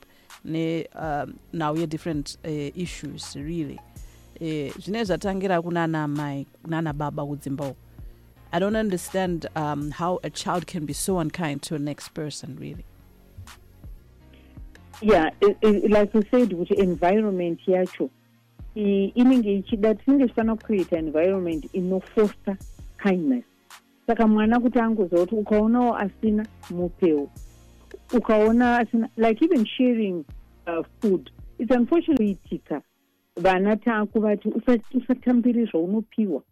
nenhau 0.44 1.72
um, 1.72 1.80
yedifferent 1.80 2.38
uh, 2.44 2.78
issues 2.82 3.36
really 3.36 3.78
zvine 4.78 5.00
e, 5.00 5.04
zvatangira 5.04 5.62
kunana 5.62 6.08
mai 6.08 6.46
kunana 6.62 6.92
baba 6.92 7.26
kudzimba 7.26 7.64
uko 7.64 7.76
i 8.52 8.60
don't 8.60 8.76
understand 8.76 9.46
um, 9.56 9.90
how 9.90 10.20
a 10.22 10.30
child 10.30 10.66
can 10.66 10.86
be 10.86 10.92
so 10.92 11.18
unkind 11.18 11.62
to 11.62 11.74
a 11.74 11.78
next 11.78 12.14
person 12.14 12.56
really. 12.60 12.84
Yeah 15.02 15.30
it, 15.40 15.58
it, 15.60 15.90
like 15.90 16.14
you 16.14 16.22
said 16.30 16.50
kuti 16.50 16.78
environment 16.78 17.60
yacho 17.66 18.10
inenge 18.74 19.56
ichida 19.56 19.94
tinenge 19.94 20.26
tichifana 20.28 20.56
kucreata 20.56 20.98
environment 20.98 21.64
inofoster 21.72 22.56
kindness. 23.02 23.44
Saka 24.06 24.26
mwana 24.26 24.60
kuti 24.60 24.78
angoziva 24.78 25.20
kuti 25.20 25.34
ukaonawo 25.34 25.96
asina 25.96 26.46
mupewo 26.70 27.30
ukaona 28.12 28.78
asina 28.78 29.08
like 29.16 29.44
even 29.44 29.66
sharing 29.66 30.24
uh, 30.66 30.84
food 31.00 31.30
its 31.58 31.70
unfortunately 31.70 32.30
itika 32.30 32.82
vana 33.36 33.76
takuvati 33.76 34.48
usatambiri 34.94 35.64
zvaunopiwa 35.66 36.42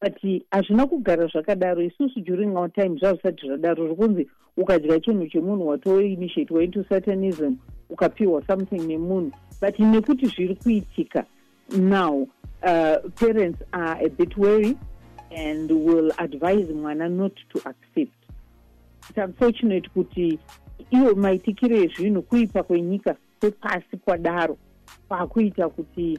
but 0.00 0.44
hazvina 0.52 0.86
kugara 0.86 1.26
zvakadaro. 1.26 1.82
Isusu 1.82 2.20
during 2.24 2.56
our 2.56 2.68
time 2.68 2.98
zvazvisati 2.98 3.46
zvadaro 3.46 3.86
zvokunzi 3.86 4.28
ukadya 4.56 5.00
chinhu 5.00 5.26
chemunhu 5.26 5.68
watoinitiatiwa 5.68 6.64
into 6.64 6.84
satanism 6.84 7.56
ukapiwa 7.90 8.46
something 8.46 8.78
nemunhu. 8.78 9.32
But 9.60 9.78
nekuti 9.78 10.26
zviri 10.26 10.54
kuitika 10.54 11.24
now 11.76 12.28
uh, 12.62 13.10
parents 13.14 13.62
are 13.72 14.06
a 14.06 14.08
bit 14.08 14.36
wary 14.36 14.76
and 15.30 15.70
will 15.70 16.12
advise 16.18 16.72
mwana 16.72 17.08
not 17.08 17.34
to 17.48 17.58
accept. 17.58 18.12
Its 19.10 19.18
unfortunate 19.18 19.88
kuti 19.88 20.38
iwo 20.90 21.14
maitikiro 21.14 21.76
ezvinhu 21.76 22.22
kuipa 22.22 22.62
kwenyika 22.62 23.16
kwepasi 23.40 23.96
kwadaro 23.96 24.58
kwakuita 25.08 25.68
kuti 25.68 26.18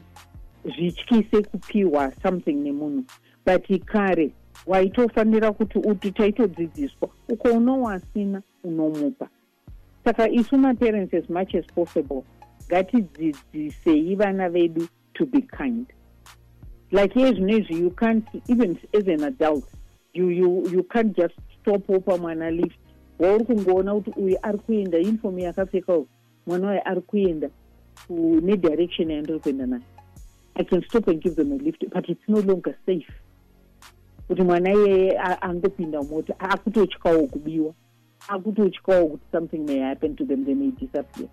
zvityise 0.64 1.42
kupiwa 1.42 2.12
something 2.22 2.52
nemunhu. 2.52 3.04
But 3.46 3.84
kare 3.84 4.30
waitofanira 4.66 5.52
kuti 5.52 5.78
uti 5.78 6.12
taitodzidziswa 6.12 7.08
uko 7.28 7.48
unowasina 7.48 8.42
unomupa. 8.64 9.28
Saka 10.04 10.28
isu 10.28 10.58
maparents 10.58 11.14
as 11.14 11.30
much 11.30 11.54
as 11.54 11.66
possible 11.66 12.22
ngatidzidzisei 12.66 14.14
vana 14.14 14.48
vedu 14.48 14.88
to 15.14 15.26
be 15.26 15.40
kind. 15.42 15.86
Like 16.90 17.14
here 17.14 17.32
zvinezvi 17.32 17.80
you 17.80 17.90
can't 17.90 18.26
even 18.48 18.78
as 18.94 19.06
an 19.08 19.24
adult 19.24 19.64
you, 20.14 20.28
you, 20.30 20.68
you 20.70 20.82
can't 20.82 21.16
just 21.16 21.34
stopo 21.60 22.00
pamwana 22.00 22.50
lift. 22.50 22.78
Wauri 23.18 23.44
kungoona 23.44 23.94
kuti 23.94 24.10
uyu 24.20 24.38
ari 24.42 24.58
kuenda 24.58 24.98
uniform 24.98 25.38
yakapfeka 25.38 26.00
mwana 26.46 26.66
wayo 26.66 26.88
ari 26.88 27.00
kuenda 27.00 27.50
nedirection 28.42 29.10
yandiri 29.10 29.38
kuenda 29.38 29.66
nayo. 29.66 29.82
I 30.56 30.64
can 30.64 30.82
stop 30.88 31.08
and 31.08 31.22
give 31.22 31.36
them 31.36 31.52
a 31.52 31.56
lift 31.56 31.84
but 31.90 32.08
it's 32.08 32.28
no 32.28 32.40
longer 32.40 32.74
safe. 32.86 33.12
Kuti 34.28 34.42
mwana 34.42 34.72
iyeye 34.72 35.18
angopinda 35.40 36.02
mota 36.02 36.40
akutotyawo 36.40 37.26
kubiwa 37.26 37.74
akutotyawo 38.28 39.06
kuti 39.06 39.24
something 39.32 39.58
may 39.58 39.78
happen 39.80 40.16
to 40.16 40.24
them 40.24 40.44
they 40.44 40.54
may 40.54 40.70
disappear. 40.70 41.28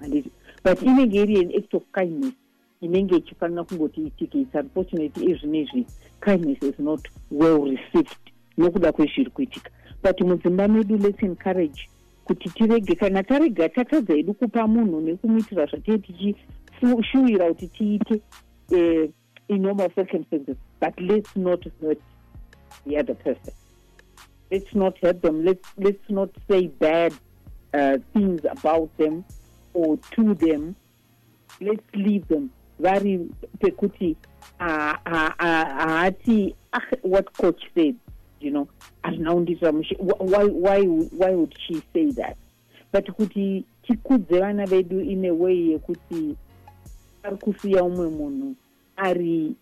Anditi 0.00 0.30
but 0.64 0.82
inenge 0.82 1.22
iri 1.22 1.40
an 1.40 1.52
act 1.56 1.74
of 1.74 1.82
kindness 1.92 2.34
inenge 2.80 3.16
ichifanira 3.16 3.64
kungoti 3.64 4.06
itike 4.06 4.40
its 4.40 4.54
unfortunately 4.54 5.32
ezvinezvi 5.32 5.86
kindness 6.20 6.62
is 6.62 6.78
not 6.78 7.08
well 7.30 7.64
received. 7.64 8.16
Nokuda 8.58 8.92
kwezviri 8.92 9.30
kuitika 9.30 9.70
but 10.02 10.20
mudzimba 10.20 10.68
medu 10.68 10.96
let's 10.96 11.22
encourage 11.22 11.88
kuti 12.24 12.48
tirege 12.48 12.94
kana 12.94 13.22
tarega 13.22 13.68
tatadza 13.68 14.14
edu 14.14 14.34
kupa 14.34 14.66
munhu 14.66 15.00
nekumuitira 15.00 15.66
tichishuwira 15.66 17.48
kuti 17.48 17.68
tiite 17.68 18.20
uh, 18.72 19.10
in 19.48 19.62
normal 19.62 19.90
circumstances 19.94 20.56
but 20.80 21.00
let's 21.00 21.36
not 21.36 21.64
hurt 21.80 22.00
the 22.86 22.96
other 22.96 23.14
person. 23.14 23.52
Let's 24.50 24.74
not 24.74 24.98
hurt 24.98 25.22
them. 25.22 25.44
Let's, 25.44 25.68
let's 25.76 26.08
not 26.08 26.30
say 26.50 26.66
bad 26.66 27.14
uh, 27.72 27.98
things 28.12 28.42
about 28.48 28.96
them 28.98 29.24
or 29.72 29.98
to 30.12 30.34
them. 30.34 30.76
Let's 31.60 31.82
leave 31.94 32.28
them. 32.28 32.50
Vari 32.78 33.30
pekuti 33.60 34.16
ah, 34.58 34.98
ah, 35.06 35.32
ah, 35.38 36.10
haati 36.10 36.54
what 37.02 37.32
coach 37.34 37.62
said 37.74 37.94
you 38.44 38.50
know 38.50 38.68
mushe 39.72 39.94
why, 39.98 40.44
why, 40.44 40.82
why 40.82 41.30
would 41.30 41.54
she 41.66 41.82
say 41.92 42.10
that? 42.12 42.36
But 42.92 43.06
kuti 43.06 43.64
tikudze 43.88 44.38
vana 44.38 44.66
vedu 44.66 45.00
in 45.00 45.24
a 45.24 45.34
way 45.34 45.56
yekuti 45.72 46.36
ari 47.24 47.36
kusiya 47.36 47.82
umwe 47.82 48.08
munhu 48.10 48.54
ari 48.96 49.56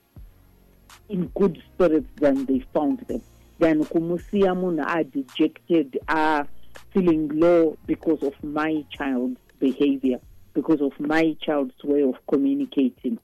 in 1.09 1.31
good 1.35 1.62
spirits 1.73 2.09
than 2.17 2.45
they 2.47 2.61
found 2.75 2.99
them. 3.07 3.23
Than 3.59 3.85
kumusiya 3.85 4.55
munhu 4.55 4.85
adejected 4.87 5.99
feeling 6.93 7.29
low 7.29 7.77
because 7.87 8.23
of 8.23 8.35
my 8.43 8.85
child's 8.91 9.41
behavior 9.59 10.19
because 10.55 10.81
of 10.81 10.99
my 11.01 11.37
child's 11.40 11.83
way 11.85 12.03
of 12.03 12.16
communicating 12.27 13.18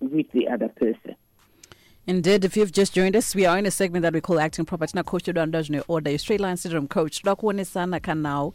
with 0.00 0.30
the 0.32 0.48
other 0.48 0.68
person 0.68 1.14
Indeed, 2.08 2.44
if 2.44 2.56
you've 2.56 2.70
just 2.70 2.94
joined 2.94 3.16
us, 3.16 3.34
we 3.34 3.46
are 3.46 3.58
in 3.58 3.66
a 3.66 3.70
segment 3.72 4.04
that 4.04 4.12
we 4.12 4.20
call 4.20 4.38
Acting 4.38 4.64
Proper. 4.64 4.86
Tina 4.86 5.02
coach 5.02 5.24
Dondojne 5.24 5.82
Order, 5.88 6.10
your 6.10 6.20
straight 6.20 6.40
line 6.40 6.56
syndrome 6.56 6.86
coach. 6.86 7.20
Toda 7.20 7.34
kuonesana 7.34 8.00
kanao 8.00 8.54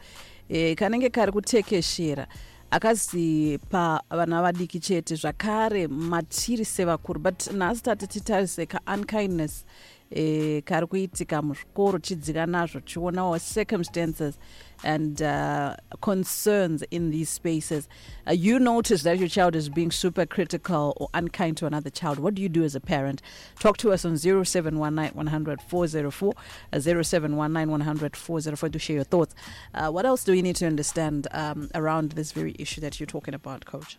e, 0.49 0.73
kanenge 0.75 1.11
kari 1.11 1.31
kutekeshera 1.33 2.27
akazipa 2.71 4.01
vana 4.09 4.41
vadiki 4.41 4.79
chete 4.79 5.15
zvakare 5.15 5.87
matiri 5.87 6.63
sevakuru 6.65 7.21
but 7.21 7.39
nhasi 7.39 7.83
tati 7.83 8.07
titarise 8.07 8.65
kaunkindness 8.65 9.65
e, 10.11 10.61
kari 10.61 10.87
kuitika 10.87 11.41
muzvikoro 11.41 11.99
chidzika 11.99 12.45
nazvo 12.45 12.79
chionawo 12.79 13.39
circumstances 13.39 14.37
and 14.83 15.21
uh, 15.21 15.75
concerns 16.01 16.83
in 16.91 17.11
these 17.11 17.29
spaces. 17.29 17.87
Uh, 18.27 18.31
you 18.31 18.59
notice 18.59 19.03
that 19.03 19.19
your 19.19 19.27
child 19.27 19.55
is 19.55 19.69
being 19.69 19.91
super 19.91 20.25
critical 20.25 20.93
or 20.97 21.07
unkind 21.13 21.57
to 21.57 21.65
another 21.65 21.89
child. 21.89 22.19
What 22.19 22.35
do 22.35 22.41
you 22.41 22.49
do 22.49 22.63
as 22.63 22.75
a 22.75 22.79
parent? 22.79 23.21
Talk 23.59 23.77
to 23.77 23.91
us 23.91 24.05
on 24.05 24.17
0719 24.17 25.15
100 25.15 25.61
404, 25.61 26.33
uh, 26.73 26.79
0719 26.79 27.71
100 27.71 28.15
404 28.15 28.69
to 28.69 28.79
share 28.79 28.95
your 28.95 29.03
thoughts. 29.03 29.35
Uh, 29.73 29.89
what 29.89 30.05
else 30.05 30.23
do 30.23 30.31
we 30.31 30.41
need 30.41 30.55
to 30.57 30.67
understand 30.67 31.27
um, 31.31 31.69
around 31.75 32.13
this 32.13 32.31
very 32.31 32.55
issue 32.57 32.81
that 32.81 32.99
you're 32.99 33.07
talking 33.07 33.33
about, 33.33 33.65
Coach? 33.65 33.97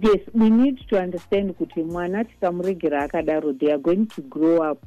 Yes, 0.00 0.18
we 0.32 0.50
need 0.50 0.78
to 0.88 0.98
understand 0.98 1.54
kuti 1.54 1.82
mwana 1.82 2.24
tikamuregera 2.24 3.02
akadaro 3.02 3.52
they 3.52 3.72
are 3.72 3.78
going 3.78 4.06
to 4.06 4.22
grow 4.22 4.70
up 4.70 4.78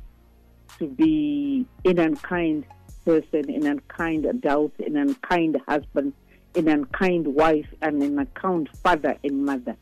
to 0.80 0.88
be 0.88 1.66
an 1.86 2.00
unkind 2.00 2.66
person, 3.06 3.50
an 3.50 3.66
unkind 3.66 4.26
adult, 4.26 4.74
an 4.80 4.98
unkind 4.98 5.58
husband, 5.68 6.14
an 6.56 6.68
unkind 6.68 7.28
wife, 7.28 7.68
and 7.82 8.04
an 8.04 8.20
unkind 8.20 8.70
father 8.84 9.16
and 9.24 9.46
mother. 9.46 9.76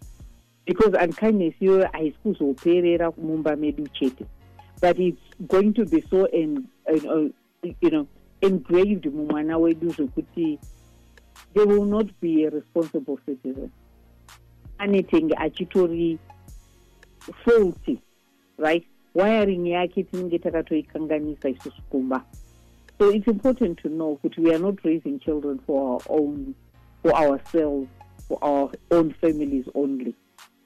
Because 0.66 0.94
unkindness 0.94 1.54
iyoyo 1.62 1.90
haisi 1.92 2.18
kuzoperera 2.24 3.12
mumba 3.12 3.56
medu 3.56 3.88
chete 3.88 4.26
but 4.82 5.00
it's 5.00 5.22
going 5.48 5.74
to 5.74 5.86
be 5.86 6.04
so 6.10 6.26
en, 6.26 6.68
en, 6.88 7.08
uh, 7.08 7.70
you 7.82 7.90
know, 7.90 8.08
engraved 8.42 9.06
mumwana 9.06 9.58
wedu 9.58 9.90
zvekuti 9.90 10.60
they 11.54 11.64
will 11.64 11.86
not 11.86 12.08
be 12.22 12.46
a 12.46 12.50
responsible 12.50 13.18
citizen 13.26 13.72
anything 14.80 15.32
achitori 15.38 16.18
faulty 17.44 18.02
right 18.58 18.86
wiring 19.14 19.68
yake 19.68 20.04
tinenge 20.04 20.40
takatoikanganisa 20.40 21.50
isusu 21.50 21.82
kumba 21.90 22.26
so 22.98 23.10
it's 23.10 23.28
important 23.28 23.80
to 23.80 23.90
know 23.90 24.20
that 24.24 24.38
we 24.38 24.54
are 24.54 24.60
not 24.60 24.76
raising 24.86 25.20
children 25.20 25.60
for 25.68 25.96
our 25.96 26.02
own, 26.08 26.56
for 27.02 27.14
ourselves, 27.14 27.90
for 28.28 28.40
our 28.42 28.72
own 28.90 29.14
families 29.20 29.66
only, 29.76 30.16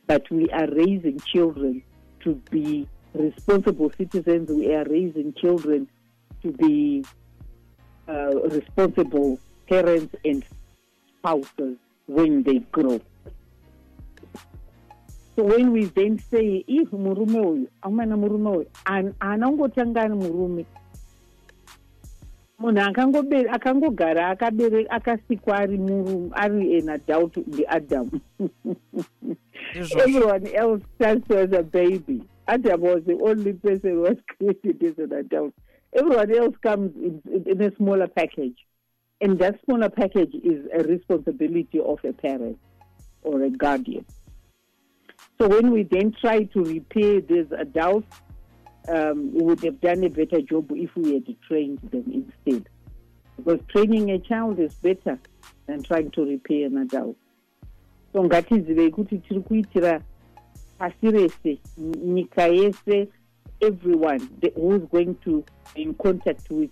but 0.06 0.30
we 0.30 0.48
are 0.52 0.67
raising 0.67 1.19
children 1.19 1.82
to 2.24 2.36
be 2.52 2.88
responsible 3.15 3.91
citizens. 3.98 4.50
We 4.52 4.74
are 4.76 4.86
raising 4.86 5.34
children 5.34 5.88
to 6.43 6.52
be 6.52 7.04
uh, 8.08 8.36
responsible 8.41 9.39
parents 9.67 10.15
and 10.24 10.45
spouses 11.17 11.78
when 12.06 12.43
they 12.43 12.60
grow. 12.60 13.02
So 15.39 15.45
when 15.45 15.71
we 15.71 15.86
then 15.86 16.19
say, 16.19 16.65
if 16.67 16.89
murume 16.89 17.39
uyu, 17.39 17.67
amana 17.82 18.17
murume 18.17 18.49
uyu, 18.58 19.13
anangotanga 19.21 20.10
murume, 20.10 20.65
munhu 22.60 22.82
akangogara 23.49 24.38
akasikwa 24.89 25.60
ari 25.60 25.80
ari 26.34 26.80
an 26.80 26.89
adult 26.89 27.38
ndiadam 27.38 28.19
everyone 29.75 30.47
else 30.47 30.84
starts 30.95 31.32
as 31.32 31.54
a 31.54 31.63
baby. 31.63 32.21
Adam 32.49 32.82
was 32.82 33.04
the 33.06 33.17
only 33.23 33.54
person 33.54 33.91
who 33.91 34.02
was 34.02 34.17
created 34.28 34.84
as 34.84 34.97
an 34.97 35.13
adult. 35.13 35.54
Everyone 35.93 36.36
else 36.36 36.56
comes 36.62 36.93
in, 36.97 37.21
in 37.45 37.62
a 37.62 37.73
smaller 37.78 38.08
package. 38.08 38.58
And 39.21 39.39
that 39.39 39.58
smaller 39.63 39.89
package 39.89 40.36
is 40.43 40.67
a 40.78 40.84
responsibility 40.84 41.80
of 41.80 42.04
a 42.04 42.12
parent 42.12 42.60
or 43.23 43.41
a 43.43 43.49
guardian 43.49 44.04
so 45.39 45.47
when 45.47 45.71
we 45.71 45.84
then 45.84 46.12
try 46.12 46.43
to 46.43 46.63
repair 46.63 47.21
these 47.21 47.52
adults 47.58 48.08
um, 48.89 49.34
we 49.34 49.43
would 49.43 49.63
have 49.63 49.80
done 49.82 50.04
a 50.04 50.10
better 50.10 50.41
job 50.41 50.71
if 50.71 50.95
we 50.95 51.13
had 51.13 51.41
trained 51.47 51.80
them 51.91 52.06
instead. 52.12 52.67
Because 53.38 53.60
training 53.69 54.12
a 54.12 54.19
child 54.19 54.60
is 54.60 54.73
better 54.75 55.19
than 55.67 55.84
trying 55.84 56.12
to 56.12 56.25
repair 56.25 56.65
an 56.67 56.78
adult. 56.78 57.15
So 58.13 58.23
ngatizivei 58.23 58.91
kuti 58.91 59.17
tiri 59.17 59.41
kuitira 59.41 60.02
pasi 60.80 61.12
rese 61.12 61.60
nyika 61.78 62.47
yese 62.47 63.08
everyone 63.62 64.30
who 64.56 64.75
is 64.75 64.82
going 64.89 65.15
to 65.23 65.43
be 65.75 65.84
in 65.84 65.93
contact 65.93 66.49
with 66.49 66.71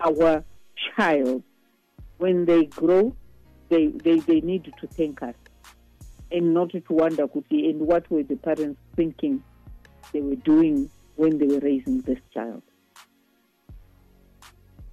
our 0.00 0.44
child 0.96 1.42
when 2.18 2.44
they 2.44 2.64
grow 2.66 3.14
they, 3.68 3.86
they, 3.86 4.18
they 4.20 4.40
need 4.40 4.72
to 4.80 4.86
thank 4.88 5.22
us 5.22 5.34
and 6.30 6.54
not 6.54 6.70
to 6.70 6.82
wonder 6.88 7.26
kuti 7.28 7.70
and 7.70 7.80
what 7.80 8.10
were 8.10 8.22
the 8.22 8.36
parents 8.36 8.78
thinking 8.96 9.42
they 10.12 10.20
were 10.20 10.36
doing 10.36 10.90
when 11.16 11.38
they 11.38 11.46
were 11.46 11.60
raising 11.60 12.00
this 12.02 12.18
child. 12.32 12.62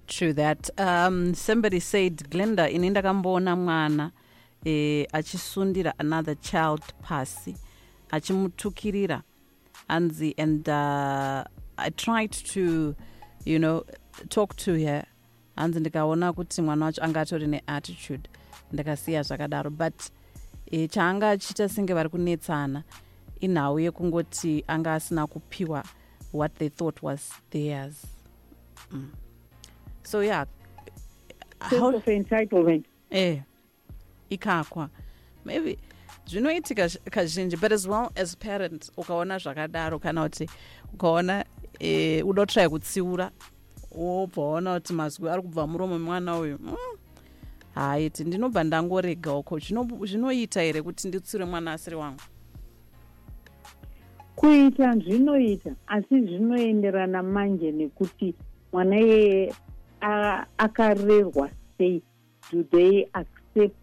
True 0.06 0.32
that. 0.34 0.70
Um, 0.78 1.34
somebody 1.34 1.80
said, 1.80 2.16
Glendah, 2.30 2.70
ini 2.70 2.90
ndakamboona 2.90 3.56
mwana 3.56 4.10
eh, 4.64 5.06
achisundira 5.12 5.94
another 5.98 6.34
child 6.34 6.82
pasi 7.02 7.56
achimutukirira 8.10 9.22
anzi 9.88 10.34
and 10.38 10.68
uh, 10.68 11.44
i 11.76 11.90
tried 11.96 12.30
to 12.30 12.94
you 13.44 13.58
know 13.58 13.84
talk 14.28 14.56
to 14.56 14.74
her 14.74 15.04
hanzi 15.56 15.80
ndikaona 15.80 16.32
kuti 16.32 16.62
mwana 16.62 16.84
wacho 16.84 17.04
anga 17.04 17.20
atori 17.20 17.46
neattitude 17.46 18.30
ndakasiya 18.72 19.22
zvakadaro 19.22 19.70
but 19.70 20.02
e, 20.70 20.88
chaanga 20.88 21.30
achiita 21.30 21.68
senge 21.68 21.94
vari 21.94 22.08
kunetsana 22.08 22.82
inhau 23.40 23.80
yekungoti 23.80 24.64
anga 24.66 24.94
asina 24.94 25.26
kupiwa 25.26 25.84
what 26.32 26.54
they 26.58 26.68
thought 26.68 27.02
was 27.02 27.32
theirs 27.50 28.06
mm. 28.92 29.10
so 30.02 30.22
yeah 30.22 30.46
of 31.80 32.08
entitlement. 32.08 32.84
eh 33.10 33.42
ikakwa 34.30 34.88
maybe 35.44 35.78
zvinoitika 36.26 36.86
zh- 36.86 37.10
kazhinji 37.10 37.56
but 37.56 37.72
as 37.72 37.86
well 37.86 38.10
as 38.14 38.36
parent 38.36 38.90
ukaona 38.96 39.38
zvakadaro 39.38 39.98
kana 39.98 40.22
kuti 40.22 40.48
ukaona 40.94 41.44
eh, 41.78 42.26
uda 42.26 42.42
kutrai 42.42 42.68
kutsiura 42.68 43.30
wobva 43.92 44.42
waona 44.42 44.74
kuti 44.74 44.92
mazwi 44.92 45.30
ari 45.30 45.42
kubva 45.42 45.66
muromo 45.66 45.98
mwana 45.98 46.38
uyu 46.38 46.58
mm, 46.60 46.76
haiti 47.74 48.24
ndinobva 48.24 48.64
ndangorega 48.64 49.32
uko. 49.34 49.58
Zvino- 49.58 50.06
zvinoita 50.06 50.62
here 50.62 50.82
kuti 50.82 51.08
nditsiure 51.08 51.44
mwana 51.44 51.72
asiri 51.72 51.96
wangu? 51.96 52.20
Kuita 54.36 54.96
zvinoita 54.96 55.74
asi 55.86 56.20
zvinoenderana 56.20 57.22
manje 57.22 57.72
nekuti 57.72 58.34
mwana 58.72 59.00
iyeye 59.00 59.52
akarerwa 60.58 61.50
sei. 61.78 62.02
Do 62.52 62.62
they 62.62 63.06
accept 63.12 63.76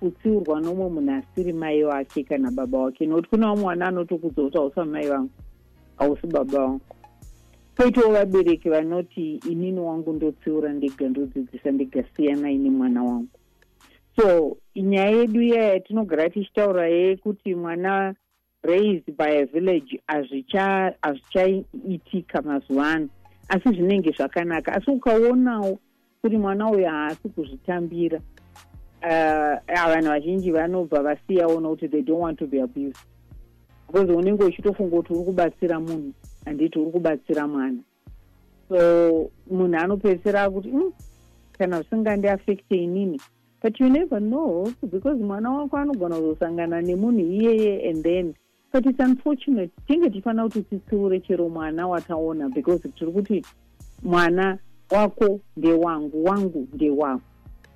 kutsiurwa 0.00 0.60
nomwe 0.60 0.88
munhu 0.90 1.12
asiri 1.12 1.52
mai 1.52 1.84
wake 1.84 2.24
kana 2.24 2.50
baba 2.50 2.78
wake? 2.78 3.06
Nokuti 3.06 3.28
kunewo 3.28 3.56
mwana 3.56 3.86
anotokudza 3.88 4.42
kuti 4.42 4.58
hausa 4.58 4.84
mai 4.84 5.08
vangu 5.08 5.30
hausi 5.96 6.26
baba 6.26 6.58
vangu 6.58 6.80
poitawo 7.76 8.12
vabereki 8.12 8.68
vanoti 8.70 9.34
inini 9.50 9.80
wangu 9.80 10.12
ndotsiura 10.12 10.72
ndega 10.72 11.08
ndodzidzisa 11.08 11.70
ndegasiya 11.70 12.36
naini 12.36 12.70
mwana 12.70 13.02
wangu. 13.04 13.28
So 14.20 14.56
nyaya 14.76 15.10
yedu 15.10 15.42
iya 15.42 15.62
yatinogara 15.72 16.30
tichitaura 16.30 16.88
yekuti 16.88 17.54
mwana 17.54 18.14
raised 18.62 19.16
by 19.16 19.38
a 19.38 19.44
village 19.46 20.00
hazvicha- 20.08 20.94
hazvichaitika 21.02 22.42
mazuva 22.42 22.88
ano. 22.90 23.08
Asi 23.48 23.68
zvinenge 23.68 24.10
zvakanaka. 24.10 24.72
Asi 24.72 24.90
ukaonawo 24.90 25.78
kuti 26.22 26.36
mwana 26.36 26.70
uyu 26.70 26.86
haasi 26.86 27.28
kuzvitambira. 27.28 28.20
Uh, 29.02 29.88
vanhu 29.88 30.08
vazhinji 30.08 30.50
vanobva 30.50 31.02
vasiyawo 31.02 31.60
nokuti 31.60 31.88
they 31.88 32.02
don't 32.02 32.22
want 32.22 32.38
to 32.38 32.46
be 32.46 32.62
abused. 32.62 32.96
Because 33.86 34.12
unenge 34.12 34.44
uchitofunga 34.44 34.96
kuti 34.96 35.12
uri 35.12 35.24
kubatsira 35.24 35.80
munhu 35.80 36.12
handiti 36.44 36.78
uri 36.78 36.90
kubatsira 36.90 37.48
mwana. 37.48 37.78
So 38.68 39.30
munhu 39.50 39.76
anopedzisira 39.76 40.50
kuti 40.50 40.68
mm, 40.68 40.92
kana 41.58 41.80
zvisingandiafekte 41.80 42.76
inini. 42.76 43.20
But 43.62 43.80
you 43.80 43.88
never 43.88 44.20
know 44.20 44.72
because 44.82 45.22
mwana 45.22 45.50
wako 45.50 45.76
anogona 45.76 46.16
kuzosangana 46.16 46.82
nemunhu 46.82 47.20
iyeye 47.20 47.90
and 47.90 48.02
then 48.02 48.34
but 48.72 48.86
its 48.86 49.00
unfortunate. 49.00 49.70
Tinge 49.86 50.10
tifanira 50.10 50.44
kuti 50.44 50.62
titsiure 50.62 51.20
chero 51.20 51.48
mwana 51.48 51.88
wataona 51.88 52.48
because 52.48 52.88
tiri 52.88 53.12
kuti 53.12 53.44
mwana 54.02 54.58
wako 54.90 55.40
ndewangu 55.56 56.24
wangu 56.24 56.68
ndewangu. 56.72 57.22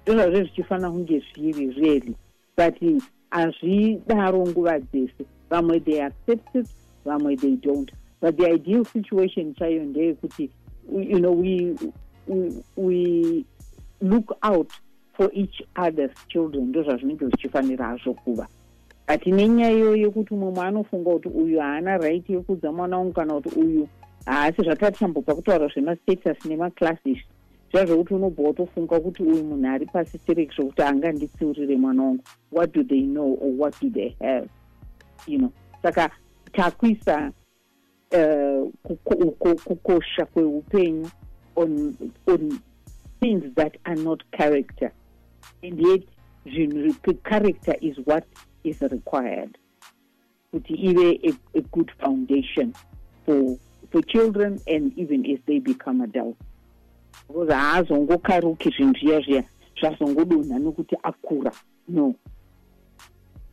Ndozvazve 0.02 0.42
zvichifanira 0.42 0.90
kunge 0.90 1.22
zviri 1.34 1.70
really 1.70 2.16
but 2.56 3.02
hazvidaro 3.30 4.46
nguva 4.46 4.80
dzese. 4.80 5.26
Vamwe 5.50 5.80
they 5.80 6.02
accept 6.02 6.54
it 6.54 6.66
vamwe 7.04 7.36
they 7.36 7.56
don't 7.56 7.92
but 8.20 8.36
the 8.36 8.46
ideal 8.46 8.84
situation 8.84 9.54
chayo 9.54 9.84
ndeyekuti 9.84 10.50
you 10.92 11.18
know 11.18 11.32
we, 11.32 11.74
we, 12.26 12.52
we 12.76 13.44
look 14.00 14.36
out 14.42 14.70
for 15.16 15.30
each 15.32 15.62
other's 15.76 16.26
children. 16.28 16.68
Ndozvazvinenge 16.68 17.26
zvichifanira 17.26 17.86
hazvo 17.86 18.14
kuva 18.14 18.48
but 19.08 19.26
nenyaya 19.26 19.96
yekuti 19.96 20.34
mumwe 20.34 20.64
anofunga 20.64 21.10
kuti 21.10 21.28
uyu 21.28 21.60
haana 21.60 21.98
right 21.98 22.30
yekudza 22.30 22.72
mwana 22.72 22.98
wangu 22.98 23.12
kana 23.12 23.34
kuti 23.34 23.58
uyu 23.58 23.88
haasi 24.26 24.62
zvatatambobva 24.62 25.34
kutaura 25.34 25.68
zvemastatus 25.68 26.44
nemaclasses 26.44 27.18
zviya 27.70 27.86
zvokuti 27.86 28.14
unobva 28.14 28.42
watofunga 28.42 29.00
kuti 29.00 29.22
uyu 29.22 29.44
munhu 29.44 29.68
ari 29.68 29.86
pasi 29.86 30.18
stereki 30.18 30.54
zvokuti 30.56 30.82
anganditsiurire 30.82 31.76
mwana 31.76 32.02
wangu. 32.02 32.22
What 32.52 32.72
do 32.72 32.84
they 32.84 33.02
know 33.02 33.38
or 33.40 33.50
what 33.58 33.80
do 33.80 33.90
they 33.90 34.16
have? 34.20 34.48
You 35.26 35.38
know 35.38 35.52
saka 35.82 36.10
uh, 38.12 38.66
on, 41.56 42.12
on 42.26 42.62
things 43.20 43.54
that 43.56 43.76
are 43.86 43.94
not 43.94 44.22
character. 44.32 44.92
And 45.62 45.80
yet 45.80 46.00
character 47.24 47.74
is 47.80 47.96
what 48.04 48.24
is 48.62 48.80
required. 48.80 49.58
Kuti 50.54 50.88
ive 50.88 51.20
a, 51.24 51.58
a 51.58 51.62
good 51.62 51.90
foundation 52.00 52.74
for, 53.24 53.58
for 53.90 54.02
children 54.02 54.60
and 54.66 54.96
even 54.98 55.26
as 55.30 55.38
they 55.46 55.58
become 55.58 56.00
adults. 56.00 56.40
Akura. 61.04 61.54
No. 61.88 62.14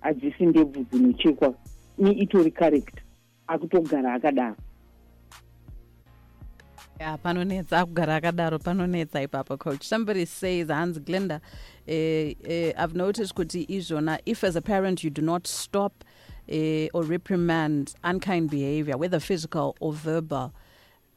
Hadzisi 0.03 0.45
ni 1.97 2.51
character 2.51 3.03
akutogara 3.47 4.13
akadaro. 4.13 4.55
Yeah, 6.99 7.17
panonetsa 7.17 7.79
akugara 7.79 8.21
akadaro 8.21 8.59
panonetsa 8.59 9.27
ipapo 9.27 9.57
coach. 9.59 9.83
Somebody 9.83 10.25
says 10.25 10.69
hans 10.69 10.99
glendah 10.99 11.41
eh, 11.87 12.33
eh, 12.45 12.73
i've 12.77 12.95
noticed 12.95 13.35
kuti 13.35 13.67
izvona 13.67 14.19
if 14.25 14.43
as 14.43 14.55
a 14.55 14.61
parent 14.61 15.03
you 15.03 15.09
do 15.09 15.21
not 15.21 15.47
stop 15.47 16.03
eh, 16.47 16.87
or 16.93 17.03
reprimand 17.03 17.95
unkind 18.03 18.49
behavior 18.49 18.97
whether 18.97 19.19
physical 19.19 19.75
or 19.79 19.93
verbal 19.93 20.53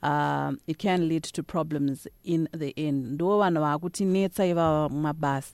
um, 0.02 0.58
it 0.66 0.78
can 0.78 1.08
lead 1.08 1.22
to 1.24 1.42
problems 1.42 2.06
in 2.24 2.48
the 2.52 2.72
end. 2.76 3.06
Ndo 3.18 3.38
vanhu 3.38 3.60
vakutinetsa 3.60 4.46
ivava 4.46 4.88
mumabasa 4.88 5.52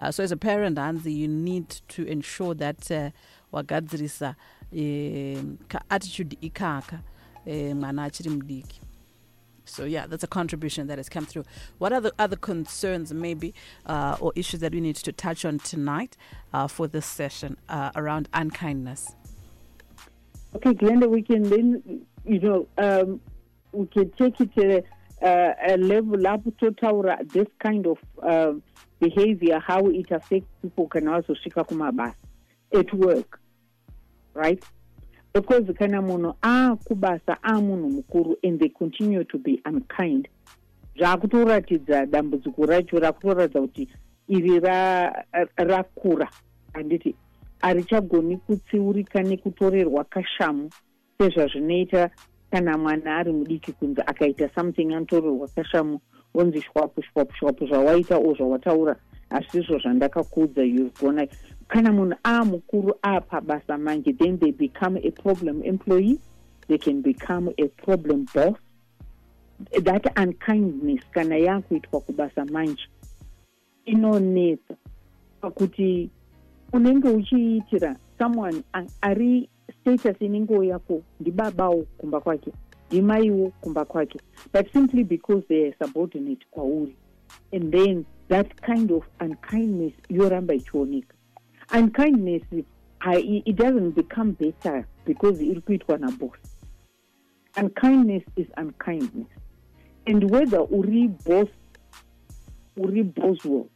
uh, 0.00 0.10
so 0.10 0.22
as 0.22 0.32
a 0.32 0.36
parent 0.36 0.78
hanzi 0.78 1.14
you 1.14 1.28
need 1.28 1.68
to 1.88 2.06
ensure 2.06 2.54
that 2.54 2.90
uh, 2.90 3.10
wagadzirisa 3.52 4.34
eh, 4.76 5.38
attitude 5.88 6.38
ikaka 6.40 7.00
eh, 7.46 7.76
mwana 7.76 8.04
achiri 8.04 8.30
mudiki 8.30 8.80
so 9.64 9.84
yeah, 9.84 10.06
that's 10.06 10.24
a 10.24 10.28
contribution 10.28 10.86
that 10.88 10.98
has 10.98 11.08
come 11.08 11.24
through. 11.24 11.44
What 11.78 11.92
are 11.92 12.00
the 12.00 12.12
other 12.18 12.36
concerns, 12.36 13.12
maybe, 13.12 13.54
uh, 13.86 14.16
or 14.20 14.32
issues 14.34 14.60
that 14.60 14.72
we 14.72 14.80
need 14.80 14.96
to 14.96 15.12
touch 15.12 15.44
on 15.44 15.58
tonight 15.58 16.16
uh, 16.52 16.66
for 16.68 16.88
this 16.88 17.06
session 17.06 17.56
uh, 17.68 17.90
around 17.94 18.28
unkindness? 18.34 19.14
Okay, 20.56 20.74
Glendah, 20.74 21.08
we 21.08 21.22
can 21.22 21.42
then, 21.44 22.04
you 22.26 22.40
know, 22.40 22.66
um, 22.76 23.20
we 23.72 23.86
can 23.86 24.10
take 24.12 24.40
it 24.40 24.54
to 24.54 24.82
uh, 25.26 25.54
a 25.66 25.76
level 25.76 26.26
up 26.26 26.42
to 26.58 27.16
this 27.32 27.46
kind 27.60 27.86
of 27.86 27.98
um 28.22 28.62
behavior, 29.00 29.58
how 29.58 29.84
it 29.86 30.10
affects 30.12 30.48
people 30.60 30.86
can 30.86 31.08
also 31.08 31.34
shika 31.34 32.14
at 32.74 32.94
work, 32.94 33.40
right? 34.34 34.62
Because 35.34 35.64
kana 35.78 36.02
munhu 36.02 36.34
akubasa 36.42 37.42
amunhu 37.42 37.90
mukuru 37.90 38.36
and 38.42 38.60
they 38.60 38.68
continue 38.68 39.24
to 39.24 39.38
be 39.38 39.62
unkind. 39.64 40.28
Zvaakutoratidza 40.98 42.06
dambudziko 42.06 42.66
racho 42.66 42.98
rakutoratidza 42.98 43.60
kuti 43.60 43.88
iri 44.28 44.60
ra- 44.60 45.24
rakura. 45.56 46.28
Handiti 46.74 47.14
harichagoni 47.62 48.36
kutsiurika 48.36 49.22
nekutorerwa 49.22 50.04
kashamu 50.04 50.70
sezvazvinoita 51.18 52.10
kana 52.50 52.78
mwana 52.78 53.16
ari 53.16 53.32
mudiki 53.32 53.72
kunze 53.72 54.02
akaita 54.02 54.50
something 54.54 54.94
anotorerwa 54.94 55.48
kashamu 55.48 56.00
onzi 56.34 56.62
shwapu 56.62 57.02
shwapu 57.02 57.32
shwapu 57.36 57.66
zvawaita 57.66 58.16
o 58.18 58.34
zvawataura. 58.34 58.96
Hazvisizvo 59.30 59.78
zvandakakuudza 59.78 60.62
yugona 60.62 61.26
kana 61.68 61.92
munhu 61.92 62.16
aamukuru 62.24 62.94
aapabasa 63.04 63.78
manje 63.78 64.12
then 64.12 64.38
they 64.38 64.52
become 64.52 64.96
a 64.96 65.10
problem 65.10 65.62
employee 65.64 66.18
they 66.68 66.78
can 66.78 67.02
become 67.02 67.50
a 67.58 67.68
problem 67.68 68.26
boss. 68.34 68.56
That 69.84 70.06
unkindness 70.16 71.00
kana 71.12 71.36
yaakuitwa 71.36 72.00
kubasa 72.00 72.44
manje 72.44 72.88
inonetsa 73.84 74.74
pakuti 75.40 76.10
unenge 76.72 77.08
uchiitira 77.08 77.96
someone 78.18 78.62
ari 79.00 79.48
status 79.80 80.20
inenge 80.20 80.66
yako 80.66 81.02
ndibabawo 81.20 81.82
kumba 81.98 82.20
kwake 82.20 82.52
kudhimaiwo 82.88 83.52
kumba 83.60 83.84
kwake 83.84 84.18
but 84.52 84.72
simply 84.72 85.04
because 85.04 85.46
they 85.48 85.66
are 85.66 85.74
subordinate 85.78 86.46
kwauri 86.50 86.96
and 87.52 87.72
then 87.72 88.04
that 88.28 88.60
kind 88.60 88.92
of 88.92 89.04
unkindness 89.20 89.92
yoramba 90.08 90.54
ichioneka 90.54 91.14
unkindness 91.72 92.42
I, 93.00 93.42
it 93.46 93.56
doesn't 93.56 93.92
become 93.92 94.32
better 94.32 94.86
because 95.04 95.40
iri 95.40 95.60
kuitwa 95.60 95.98
nabosi 95.98 96.52
unkindness 97.56 98.22
is 98.36 98.46
unkindness. 98.56 99.28
And 100.06 100.30
whether 100.30 100.60
uri 100.60 101.08
boss 101.08 101.48
uri 102.76 103.02
boswell 103.02 103.68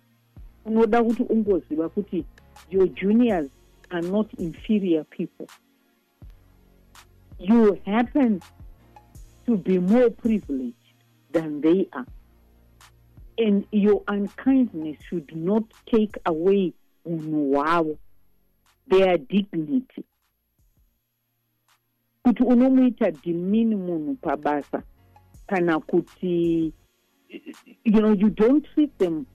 unoda 0.65 1.03
kuti 1.03 1.23
ungoziva 1.23 1.89
kuti 1.89 2.25
your 2.71 2.87
juniors 2.89 3.49
are 3.91 4.03
not 4.03 4.33
inferior 4.35 5.05
people. 5.05 5.47
You 7.39 7.81
happen 7.85 8.41
to 9.47 9.57
be 9.57 9.79
more 9.79 10.11
privileged 10.11 10.75
than 11.33 11.61
they 11.61 11.87
are. 11.93 12.07
And 13.39 13.67
your 13.71 14.03
unkindness 14.09 14.97
should 15.09 15.37
not 15.37 15.65
take 15.87 16.17
away 16.25 16.73
unhu 17.07 17.53
hwavo 17.53 17.99
their 18.89 19.19
dignity. 19.19 20.05
Kuti 22.23 22.43
unomuita 22.43 23.11
dimini 23.11 23.77
munhu 23.77 24.15
pabasa 24.15 24.83
kana 25.47 25.81
kuti 25.81 26.73
you 27.85 28.01
know 28.01 28.13
you 28.13 28.31
don't 28.31 28.67
treat 28.75 28.99
them 28.99 29.27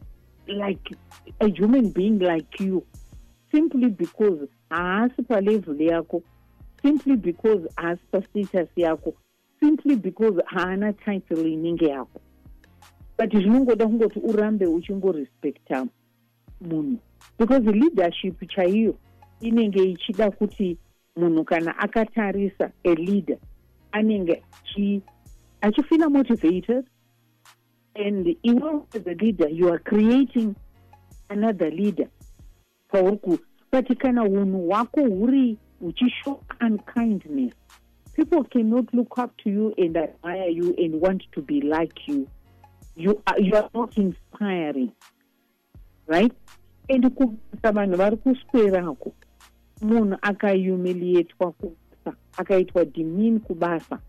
like 0.47 0.95
a 1.39 1.47
human 1.47 1.89
being 1.93 2.19
like 2.19 2.63
you. 2.63 2.83
Simply 3.51 3.89
because 3.89 4.47
haasi 4.69 5.21
palevel 5.23 5.81
yako 5.81 6.23
simply 6.81 7.15
because 7.15 7.67
haasi 7.75 8.01
pastatus 8.11 8.69
yako 8.75 9.13
simply 9.59 9.95
because 9.95 10.41
haana 10.45 10.93
title 10.93 11.45
inenge 11.47 11.85
yako 11.85 12.21
but 13.17 13.31
zvinongoda 13.31 13.87
kungoti 13.87 14.19
urambe 14.19 14.65
uchingorespecta 14.65 15.87
munhu 16.61 16.99
because 17.37 17.63
the 17.63 17.71
leadership 17.71 18.49
chaiyo 18.49 18.95
inenge 19.41 19.83
ichida 19.83 20.31
kuti 20.31 20.77
munhu 21.15 21.43
kana 21.43 21.77
akatarisa 21.79 22.71
aleader 22.83 23.37
anenge 23.91 24.43
achifila 25.61 26.09
motivated. 26.09 26.85
And 27.95 28.25
iwe 28.43 28.85
as 28.95 29.05
a 29.05 29.13
leader 29.15 29.49
you 29.49 29.67
are 29.69 29.79
creating 29.79 30.55
another 31.29 31.69
leader. 31.71 32.07
Pauri 32.89 33.17
ku 33.17 33.39
but 33.71 33.99
kana 33.99 34.23
unhu 34.23 34.67
hwako 34.67 35.01
huri 35.01 35.57
huchishow 35.81 36.39
unkindness. 36.61 37.53
People 38.13 38.43
cannot 38.43 38.93
look 38.93 39.17
up 39.17 39.35
to 39.37 39.49
you 39.49 39.73
and 39.77 39.97
admire 39.97 40.49
you 40.49 40.75
and 40.77 41.01
want 41.01 41.23
to 41.31 41.41
be 41.41 41.61
like 41.61 42.07
you. 42.07 42.27
You 42.95 43.21
are, 43.27 43.39
you 43.39 43.55
are 43.55 43.69
not 43.73 43.97
inspiring. 43.97 44.91
Right 46.07 46.33
and 46.91 47.09
kubasa 47.15 47.71
vanhu 47.71 47.97
vari 47.97 48.17
kuswerako 48.17 49.11
munhu 49.81 50.17
akahumiliatwa 50.21 51.51
kubasa 51.51 52.17
akaitwa 52.37 52.85
dimin 52.85 53.39
kubasa. 53.39 53.99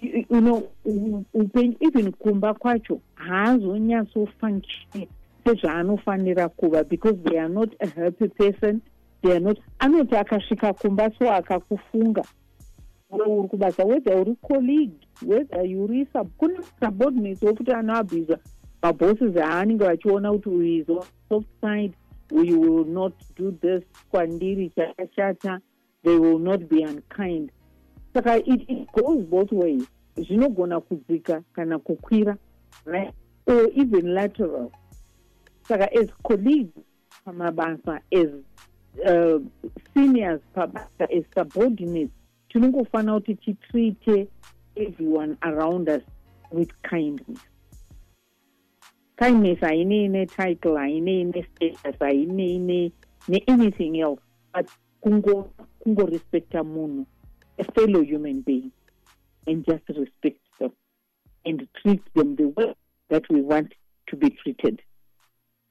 You 0.00 0.40
know 0.40 0.62
upenyu 1.34 1.76
even 1.80 2.12
kumba 2.12 2.54
kwacho 2.54 3.00
haazonyatsofunction 3.14 5.06
sezvaanofanira 5.44 6.48
kuva 6.48 6.84
because 6.84 7.16
they 7.24 7.38
are 7.40 7.48
not 7.48 7.70
a 7.80 7.86
happy 7.86 8.28
person 8.28 8.80
they 9.22 9.32
are 9.32 9.40
not 9.40 9.58
anoti 9.78 10.16
akasvika 10.16 10.72
kumba 10.72 11.10
so 11.18 11.32
akakufunga. 11.32 12.24
Uri 13.10 13.48
kubasa 13.48 13.84
whether 13.84 14.16
uri 14.20 14.36
colleague 14.42 15.06
whether 15.26 15.60
uri 15.60 16.06
kune 16.38 16.58
subordinates 16.80 17.42
wokuti 17.42 17.72
anoabhiza 17.72 18.38
mabosses 18.82 19.36
aanenge 19.36 19.84
vachiona 19.84 20.32
kuti 20.32 20.48
uyu 20.48 20.80
is 20.80 20.86
soft 21.28 21.48
side 21.60 21.94
uyu 22.30 22.58
will 22.60 22.84
not 22.84 23.12
do 23.36 23.50
this 23.60 23.82
they 26.04 26.16
will 26.16 26.38
not 26.38 26.68
be 26.68 26.82
unkind. 26.82 27.50
It, 28.14 28.64
it 28.68 28.92
goes 28.92 29.24
both 29.24 29.52
ways. 29.52 29.84
Zvinogona 30.16 30.80
kudzika 30.80 31.42
kana 31.54 31.78
kukwira 31.78 32.36
right? 32.84 33.12
Or 33.46 33.68
even 33.74 34.14
lateral. 34.14 34.72
Saka 35.66 35.88
as 35.96 36.08
colleagues 36.26 36.72
as 37.26 38.28
uh, 39.06 39.38
seniors 39.94 40.40
as 40.56 41.24
subordinates 41.34 42.10
tinongofanira 42.50 43.20
kuti 43.20 43.36
titreate 43.44 44.28
everyone 44.76 45.36
around 45.42 45.88
us 45.88 46.02
with 46.50 46.70
kindness 46.82 47.38
kindness 49.18 49.60
hainei 49.60 50.08
netitle 50.08 50.78
hainei 50.78 51.24
nestatus 51.24 51.98
hainei 52.00 52.92
neanything 53.28 54.00
else. 54.00 54.22
But 54.52 54.68
kungorespecta 55.00 56.64
munhu 56.64 57.06
a 57.58 57.64
fellow 57.64 58.02
human 58.02 58.42
being 58.42 58.70
and 59.46 59.64
just 59.66 59.88
respect 59.88 60.40
them 60.58 60.72
and 61.44 61.68
treat 61.82 62.02
them 62.14 62.36
the 62.36 62.44
way 62.44 62.74
that 63.08 63.24
we 63.30 63.40
want 63.40 63.74
to 64.06 64.16
be 64.16 64.30
treated. 64.30 64.82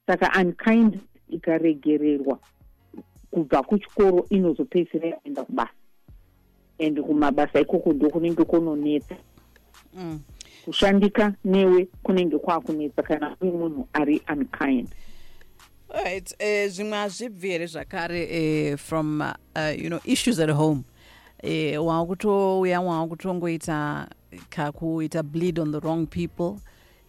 Saka 0.06 0.40
unkind 0.40 1.00
ikaregererwa 1.28 2.38
kubva 3.30 3.62
kuchikoro 3.62 4.26
inozopedzisira 4.30 5.08
yaenda 5.08 5.44
kubasa. 5.44 5.72
And 6.80 7.00
kumabasa 7.00 7.60
ikoko 7.60 7.92
ndo 7.92 8.10
kunenge 8.10 8.44
kunonetsa 8.44 9.16
mm. 9.94 10.20
Kushandika 10.64 11.34
newe 11.44 11.88
kunenge 12.02 12.38
kwakunetsa 12.38 13.02
kana 13.02 13.36
uri 13.40 13.50
munhu 13.50 13.88
ari 13.92 14.22
unkind. 14.28 14.88
Right 15.94 16.32
uh, 16.40 16.90
hazvibvi 16.90 17.48
here 17.48 17.66
zvakare 17.66 18.72
uh, 18.72 18.76
from 18.76 19.22
uh, 19.22 19.74
you 19.76 19.88
know 19.88 20.00
issues 20.04 20.38
at 20.38 20.50
home. 20.50 20.84
Uh, 21.42 21.78
wava 21.82 22.06
kutouya 22.06 22.80
wava 22.80 23.06
kutongoita 23.06 24.08
kakuita 24.50 25.22
bleed 25.22 25.58
on 25.58 25.72
the 25.72 25.80
wrong 25.80 26.06
people. 26.06 26.60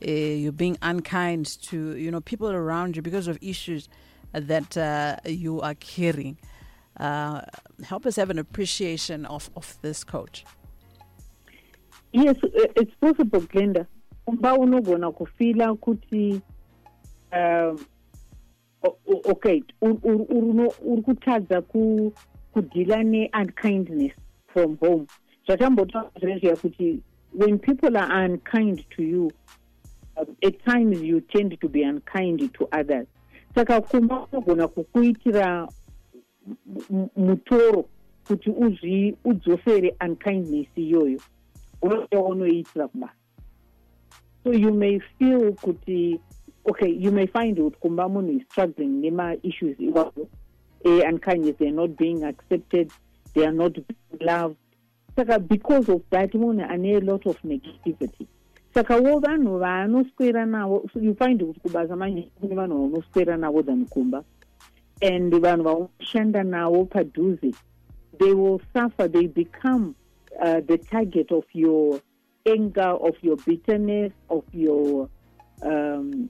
Uh, 0.02 0.12
you're 0.12 0.52
being 0.54 0.78
unkind 0.82 1.46
to 1.62 1.98
you 1.98 2.10
know 2.10 2.22
people 2.22 2.50
around 2.50 2.96
you 2.96 3.02
because 3.02 3.28
of 3.28 3.38
issues 3.42 3.90
that 4.32 4.78
uh, 4.78 5.18
you 5.26 5.60
are 5.62 5.76
carrying. 5.76 6.38
Uh, 6.98 7.42
help 7.86 8.06
us 8.06 8.16
have 8.18 8.30
an 8.30 8.38
appreciation 8.38 9.26
of, 9.26 9.50
of 9.56 9.78
this 9.82 10.04
coach 10.04 10.46
yes 12.12 12.38
it's 12.76 12.96
possible 13.00 13.40
glenda. 13.42 13.86
Kumba 14.26 14.54
unogona 14.58 15.12
kufila 15.12 15.76
kuti 15.76 16.42
um, 17.32 17.80
okay 19.26 19.62
uri 19.82 21.02
kutadza 21.02 21.62
kudhila 22.54 23.04
neunkindness 23.04 24.12
from 24.48 24.78
home. 24.78 25.06
Zvatambotaziya 25.48 26.56
kuti 26.56 27.02
when 27.34 27.60
people 27.60 27.98
are 27.98 28.26
unkind 28.26 28.84
to 28.90 29.04
you 29.04 29.32
um, 30.18 30.36
at 30.44 30.64
times 30.66 31.02
you 31.02 31.22
tend 31.22 31.60
to 31.62 31.70
be 31.70 31.84
unkind 31.84 32.54
to 32.54 32.68
others. 32.72 33.08
Saka 33.56 33.82
kumba 33.82 34.28
unogona 34.32 34.68
kukuitira 34.68 35.68
mutoro 37.16 37.86
kuti 38.28 39.16
udzosere 39.26 39.96
unkindness 40.08 40.68
iyoyo 40.76 41.20
unoitira 41.82 42.88
kubasa 42.88 43.14
so 44.44 44.54
you 44.54 44.74
may 44.74 45.00
feel 45.00 45.54
kuti 45.54 46.20
okay 46.66 46.90
you 46.90 47.12
may 47.12 47.28
find 47.28 47.58
kuti 47.58 47.78
kumba 47.80 48.06
is 48.32 48.44
struggling 48.44 49.02
nema-issues 49.02 49.80
iwazo 49.80 50.28
unkindness 50.86 51.50
eh, 51.50 51.58
they 51.58 51.68
are 51.68 51.76
not 51.76 51.98
being 51.98 52.24
accepted 52.24 52.92
they 53.34 53.46
are 53.46 53.52
not 53.52 53.74
being 53.74 54.22
loved. 54.22 54.58
Saka 55.16 55.40
because 55.40 55.90
of 55.90 56.02
that 56.10 56.32
munhu 56.32 56.70
ane 56.70 56.96
a 56.96 57.00
lot 57.00 57.26
of 57.26 57.38
negativity. 57.44 58.28
Saka 58.74 58.98
wo 58.98 59.20
vanhu 59.20 59.60
vaanoswera 59.60 60.46
navo 60.46 60.90
you 60.96 61.16
find 61.16 61.42
kuti 61.42 61.60
kubasa 61.60 61.96
manye 61.96 62.30
kune 62.40 62.56
vanhu 62.56 62.90
vaunoswera 62.90 63.38
navo 63.38 63.62
than 63.66 63.86
kumba. 63.86 64.24
And 65.02 65.34
vanhu 65.34 65.64
vaunoshanda 65.64 66.44
navo 66.44 66.86
padhuze 66.86 67.54
they 68.20 68.34
will 68.34 68.62
suffer 68.74 69.08
they 69.08 69.28
become 69.28 69.96
uh, 70.42 70.62
the 70.68 70.78
target 70.78 71.32
of 71.32 71.44
your 71.54 72.02
anger 72.46 72.82
of 72.82 73.16
your 73.22 73.36
bitterness 73.38 74.12
of 74.30 74.44
your 74.54 75.10
um, 75.62 76.30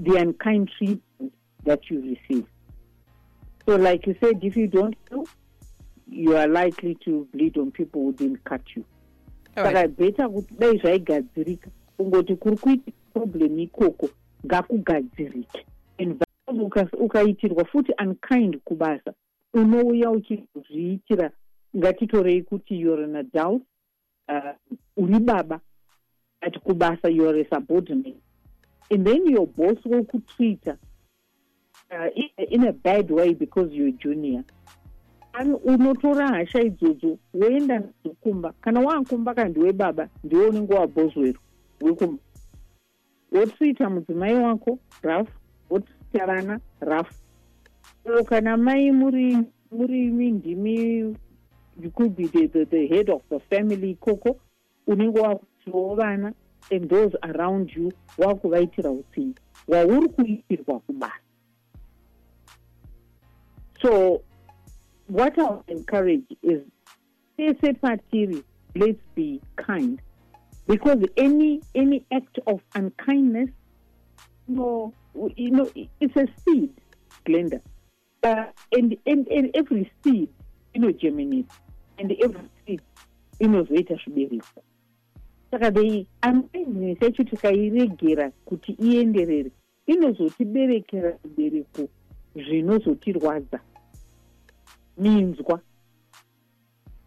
the 0.00 0.16
unkind 0.16 0.70
treatment 0.76 1.32
that 1.64 1.80
you 1.90 2.00
receive. 2.00 2.46
So 3.66 3.76
like 3.76 4.06
you 4.06 4.16
said 4.20 4.38
if 4.42 4.56
you 4.56 4.66
don't 4.66 4.96
do 5.10 5.24
you 6.10 6.36
are 6.36 6.48
likely 6.48 6.96
to 7.04 7.28
bleed 7.32 7.56
on 7.58 7.70
people 7.70 8.02
who 8.02 8.12
didn't 8.12 8.44
cut 8.44 8.62
you. 8.74 8.84
Saka 9.54 9.88
beta 9.88 10.28
kuti 10.28 10.58
dai 10.58 10.78
zvaigadzirika 10.78 11.70
kungoti 11.98 12.36
kuri 12.36 12.56
kuita 12.56 12.92
problem 13.12 13.58
ikoko 13.58 14.08
ngakugadzirike 14.46 15.66
ukaitirwa 16.92 17.64
futi 17.64 17.92
unkind 18.00 18.58
kubasa. 18.64 19.14
Unouya 19.54 20.10
uchizviitira 20.10 21.30
ngatitorei 21.76 22.42
kuti 22.42 22.80
you're 22.80 23.04
an 23.04 23.16
adult 23.16 23.62
uh, 24.28 24.52
uri 24.96 25.18
baba 25.20 25.60
ati 26.40 26.58
kubasa 26.58 27.08
youare 27.08 27.40
a 27.40 27.54
subordinate. 27.54 28.20
And 28.90 29.06
then 29.06 29.26
your 29.28 29.46
boss 29.46 29.76
wokutreata 29.84 30.78
uh, 31.90 32.06
in, 32.16 32.28
in 32.50 32.66
a 32.68 32.72
bad 32.72 33.10
way 33.10 33.34
because 33.34 33.70
you're 33.72 33.92
junior. 33.92 34.44
Unotora 35.64 36.28
hasha 36.28 36.60
idzodzo 36.62 37.18
woenda 37.34 37.78
nadzo 37.78 38.16
kumba 38.20 38.52
kana 38.60 38.80
waakumba 38.80 39.34
ka 39.34 39.44
ndiwe 39.48 39.72
baba 39.72 40.08
ndiwe 40.24 40.46
unenge 40.46 40.74
wabhosi 40.74 41.18
weru 41.18 41.40
wekumba. 41.80 42.22
Wotreata 43.32 43.90
mudzimai 43.90 44.34
wako 44.34 44.78
rafu 45.02 45.32
wotreata 45.70 46.26
vana 46.26 46.60
rafu 46.80 47.14
so 48.04 48.24
kana 48.24 48.56
mai 48.56 48.90
muri 48.92 49.36
muri 49.70 50.10
mindimi 50.10 51.16
you 51.82 51.90
could 51.90 52.16
be 52.16 52.26
the, 52.26 52.46
the, 52.46 52.64
the 52.64 52.86
head 52.88 53.10
of 53.10 53.22
the 53.30 53.40
family 53.40 53.90
ikoko 53.90 54.36
unenge 54.86 55.20
wakutiwo 55.20 56.32
and 56.70 56.88
those 56.90 57.16
around 57.22 57.70
you 57.70 57.92
wakuvaitira 58.18 58.90
utsinyi 58.90 59.34
wauri 59.68 60.08
kuitirwa 60.08 60.80
kubasa 60.80 61.20
so 63.82 64.20
what 65.08 65.38
i 65.38 65.42
would 65.42 65.70
encourage 65.70 66.36
is 66.42 66.60
pese 67.36 67.72
patiri 67.72 68.42
let's 68.78 68.98
be 69.14 69.40
kind. 69.56 70.00
Because 70.66 70.98
any 71.16 71.60
any 71.74 72.04
act 72.12 72.38
of 72.46 72.60
unkindness 72.74 73.50
you 74.48 74.54
know, 74.54 74.94
you 75.36 75.50
know 75.50 75.70
it's 75.74 76.16
a 76.16 76.26
seed 76.44 76.70
glendah. 77.26 77.60
Uh, 78.22 78.46
and, 78.72 78.96
and, 79.06 79.28
and 79.28 79.50
every 79.54 79.90
seed 80.02 80.28
inogerminate 80.74 81.46
and 81.98 82.12
every 82.12 82.48
seed 82.66 82.80
inozoita 83.38 83.94
zvibereko 83.94 84.62
saka 85.50 85.70
the 85.70 86.06
unkindness 86.22 87.02
yacho 87.02 87.22
eh, 87.22 87.30
tikairegera 87.30 88.30
kuti 88.44 88.72
ienderere 88.72 89.50
inozotiberekera 89.86 91.18
zvibereko 91.22 91.88
zvinozotirwadza 92.34 93.60
minzwa. 94.98 95.60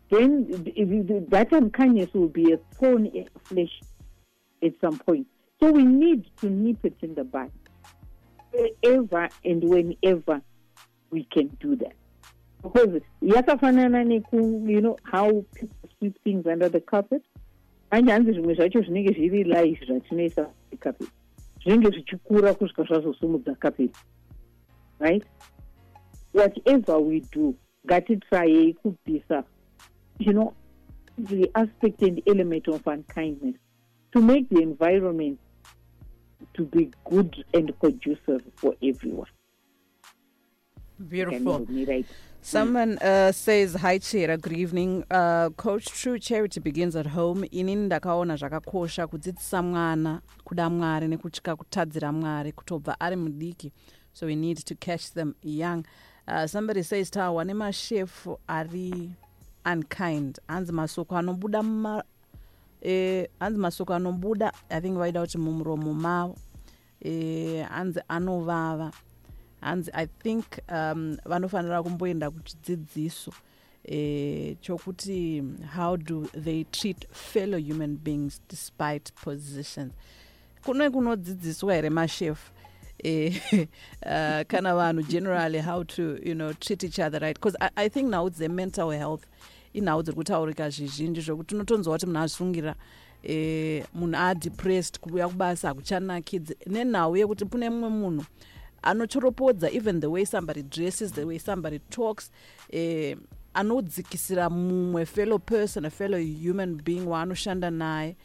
Then 0.09 0.47
that 1.29 1.53
unkindness 1.53 2.13
will 2.13 2.27
be 2.27 2.51
a 2.51 2.57
thorn 2.57 3.05
in 3.05 3.11
the 3.11 3.19
eh, 3.19 3.27
flesh 3.43 3.81
at 4.63 4.73
some 4.81 4.97
point. 4.97 5.27
So 5.59 5.71
we 5.71 5.83
need 5.83 6.25
to 6.41 6.49
nip 6.49 6.83
it 6.83 6.97
in 7.01 7.15
the 7.15 7.23
bud. 7.23 7.51
Wherever 8.51 9.29
and 9.45 9.63
whenever 9.63 10.41
we 11.11 11.23
can 11.25 11.47
do 11.59 11.75
that 11.77 11.93
because 12.63 13.01
yakafanana 13.21 14.03
neku 14.03 14.63
you 14.67 14.81
know 14.81 14.97
how 15.03 15.43
people 15.53 15.89
sweep 15.99 16.23
things 16.23 16.45
under 16.45 16.69
the 16.69 16.79
carpet 16.79 17.23
manje 17.91 18.11
hanzi 18.11 18.31
zvimwe 18.31 18.53
zvacho 18.53 18.81
zvinenge 18.81 19.13
zviri 19.13 19.43
life 19.43 19.85
zvatinoisa 19.85 20.49
carpet 20.79 21.09
zvinenge 21.63 21.89
zvichikura 21.89 22.53
kusvika 22.53 22.83
zvazosumudza 22.83 23.55
carpet 23.55 23.97
right 24.99 25.25
whatever 26.33 26.97
we 26.97 27.21
do 27.31 27.53
ngatitrayei 27.85 28.73
kubvisa 28.73 29.43
you 30.19 30.33
know 30.33 30.53
the 31.23 31.51
aspect 31.53 32.03
and 32.03 32.21
element 32.25 32.67
of 32.67 32.87
unkindness 32.87 33.55
to 34.11 34.21
make 34.21 34.45
the 34.49 34.61
environment 34.61 35.39
to 36.53 36.65
be 36.65 36.89
good 37.05 37.45
and 37.53 37.73
conducive 37.79 38.43
for 38.55 38.75
everyone 38.81 39.31
Beautiful. 41.09 41.65
Right. 41.65 42.05
Someone 42.43 42.97
uh, 42.97 43.31
says, 43.31 43.75
Hi, 43.75 43.99
Chera, 43.99 44.41
good 44.41 44.53
evening. 44.53 45.05
Uh, 45.11 45.51
Coach, 45.51 45.85
true 45.85 46.17
charity 46.17 46.59
begins 46.59 46.95
at 46.95 47.05
home. 47.05 47.43
Inini 47.51 47.85
ndakaona 47.85 48.35
zvakakosha 48.35 49.07
kudzidzisa 49.07 49.61
mwana 49.61 50.21
kuda 50.43 50.69
mwari 50.69 51.07
nekutya 51.07 51.55
kutadzira 51.55 52.11
mwari 52.11 52.51
kutobva 52.51 52.99
ari 52.99 53.15
mudiki. 53.15 53.71
So 54.13 54.25
we 54.25 54.35
need 54.35 54.57
to 54.57 54.75
catch 54.75 55.13
them 55.13 55.35
young. 55.43 55.85
Uh, 56.27 56.45
somebody 56.47 56.83
says 56.83 57.11
tawa 57.11 57.45
nemashefu 57.45 58.39
ari 58.47 59.11
unkind. 59.65 60.39
Hanzi 60.47 60.71
masoko 60.71 61.17
anobuda 61.17 61.63
muma 61.63 62.03
eh, 62.81 63.27
hanzi 63.39 63.59
masoko 63.59 63.93
anobuda 63.93 64.51
i 64.69 64.79
think 64.81 64.97
vaida 64.97 65.21
kuti 65.21 65.37
mumuromo 65.37 65.93
mavo. 65.93 66.35
Eh, 67.01 67.67
hanzi 67.69 67.99
anovava 68.09 68.91
hanzi 69.61 69.91
i 69.93 70.07
think 70.07 70.45
um, 70.71 71.17
vanofanira 71.25 71.83
kumboenda 71.83 72.31
kuchidzidziso 72.31 73.33
eh, 73.83 74.55
chokuti 74.61 75.43
how 75.75 75.97
do 75.97 76.27
they 76.43 76.63
treat 76.63 77.05
fellow 77.11 77.57
human 77.57 77.95
beings 77.95 78.41
despite 78.49 79.11
positions? 79.15 79.93
Kune 80.63 80.89
kunodzidziswa 80.89 81.73
here 81.73 81.89
mashefu 81.89 82.51
eh, 83.03 83.41
uh, 84.05 84.43
kana 84.47 84.75
vanhu 84.75 85.03
generally 85.03 85.59
how 85.59 85.83
to 85.83 86.19
you 86.23 86.35
know 86.35 86.53
treat 86.53 86.83
each 86.83 86.99
other 86.99 87.19
right? 87.19 87.35
Because 87.35 87.55
I, 87.59 87.69
i 87.75 87.89
think 87.89 88.09
now 88.09 88.27
it's 88.27 88.37
the 88.37 88.49
mental 88.49 88.91
health 88.91 89.25
inhau 89.73 90.03
dziri 90.03 90.17
kutaurika 90.17 90.69
zvizhinji 90.69 91.21
zvokuti 91.21 91.55
unotonzwa 91.55 91.93
kuti 91.93 92.05
munhu 92.05 92.19
azvishungirira 92.19 92.75
eh, 93.23 93.85
munhu 93.93 94.17
adepressed 94.17 94.99
kuuya 94.99 95.27
kubasa 95.27 95.67
hakuchanakidzi 95.67 96.55
nenhau 96.67 97.17
yekuti 97.17 97.45
kune 97.45 97.69
mumwe 97.69 97.89
munhu 97.89 98.25
anochoropodza 98.81 99.71
even 99.71 99.99
the 99.99 100.07
way 100.07 100.25
somebody 100.25 100.63
dresses 100.63 101.11
the 101.11 101.23
way 101.23 101.39
somebody 101.39 101.79
talks 101.79 102.31
eh, 102.69 103.17
anodzikisira 103.53 104.49
mumwe 104.49 105.05
fellow 105.05 105.39
person 105.39 105.85
a 105.85 105.89
fellow 105.89 106.19
human 106.19 106.75
being 106.75 107.07
waanoshanda 107.07 107.71
naye 107.71 108.15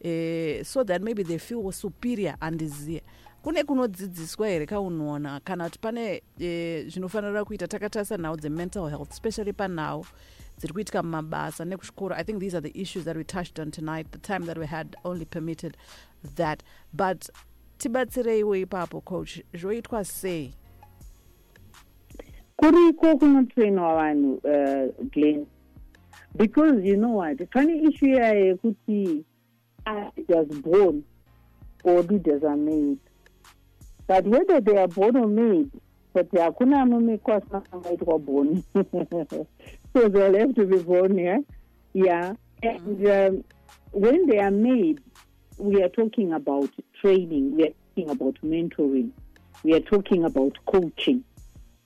eh, 0.00 0.64
so 0.64 0.84
that 0.84 1.02
maybe 1.02 1.24
they 1.24 1.38
feel 1.38 1.72
superior 1.72 2.36
andiziye 2.40 3.02
kune 3.42 3.64
kunodzidziswa 3.64 4.48
here 4.48 4.66
kaunoona 4.66 5.40
kana 5.40 5.64
kuti 5.64 5.78
pane 5.78 6.22
eh, 6.38 6.88
zvinofanira 6.88 7.44
kuita 7.44 7.68
takatarisa 7.68 8.16
nhau 8.16 8.36
dzemental 8.36 8.88
health 8.88 9.12
especially 9.12 9.52
panhau 9.52 10.06
dziri 10.58 10.72
kuitika 10.72 11.02
mumabasa 11.02 11.64
nekuzvikoro 11.64 12.16
i 12.16 12.24
think 12.24 12.40
these 12.40 12.56
are 12.56 12.70
the 12.70 12.80
issues 12.80 13.04
that 13.04 13.16
we 13.16 13.24
touched 13.24 13.58
on 13.58 13.70
tonight 13.70 14.10
the 14.10 14.18
time 14.18 14.46
that 14.46 14.58
we 14.58 14.66
had 14.66 14.96
only 15.04 15.24
permitted 15.24 15.76
that. 16.34 16.62
But 16.92 17.30
tibatsireiwo 17.78 18.56
ipapo 18.56 19.00
coach 19.00 19.40
zvoitwa 19.54 20.04
sei? 20.04 20.54
Kuriko 22.56 23.16
kunotrainwa 23.16 23.94
vanhu 23.94 24.34
uh, 24.34 25.06
glen 25.10 25.46
because 26.36 26.88
you 26.88 26.96
know 26.96 27.16
what 27.16 27.50
pane 27.50 27.88
issue 27.88 28.06
iya 28.06 28.34
yekuti 28.34 29.24
was 30.28 30.48
born 30.48 31.04
or 31.84 32.02
leaders 32.02 32.42
are 32.44 32.56
made. 32.56 32.98
But 34.06 34.24
whether 34.26 34.60
they 34.60 34.78
are 34.78 34.88
born 34.88 35.16
or 35.16 35.28
made 35.28 35.70
but 36.14 36.30
hakuna 36.32 36.82
anomekwa 36.82 37.36
asina 37.36 37.62
angaitwa 37.72 38.18
born. 38.18 38.62
So 39.92 40.08
they'll 40.10 40.38
have 40.38 40.54
to 40.56 40.66
be 40.66 40.78
born 40.78 41.18
yeah? 41.18 41.38
Yeah. 41.94 42.34
And 42.62 43.06
um, 43.06 43.44
when 43.92 44.26
they 44.26 44.38
are 44.38 44.50
made 44.50 45.00
we 45.58 45.82
are 45.82 45.88
talking 45.88 46.32
about 46.32 46.70
training. 47.00 47.56
We 47.56 47.64
are 47.64 47.72
talking 47.94 48.10
about 48.10 48.36
mentoring. 48.44 49.10
We 49.62 49.74
are 49.74 49.80
talking 49.80 50.24
about 50.24 50.56
coaching. 50.66 51.24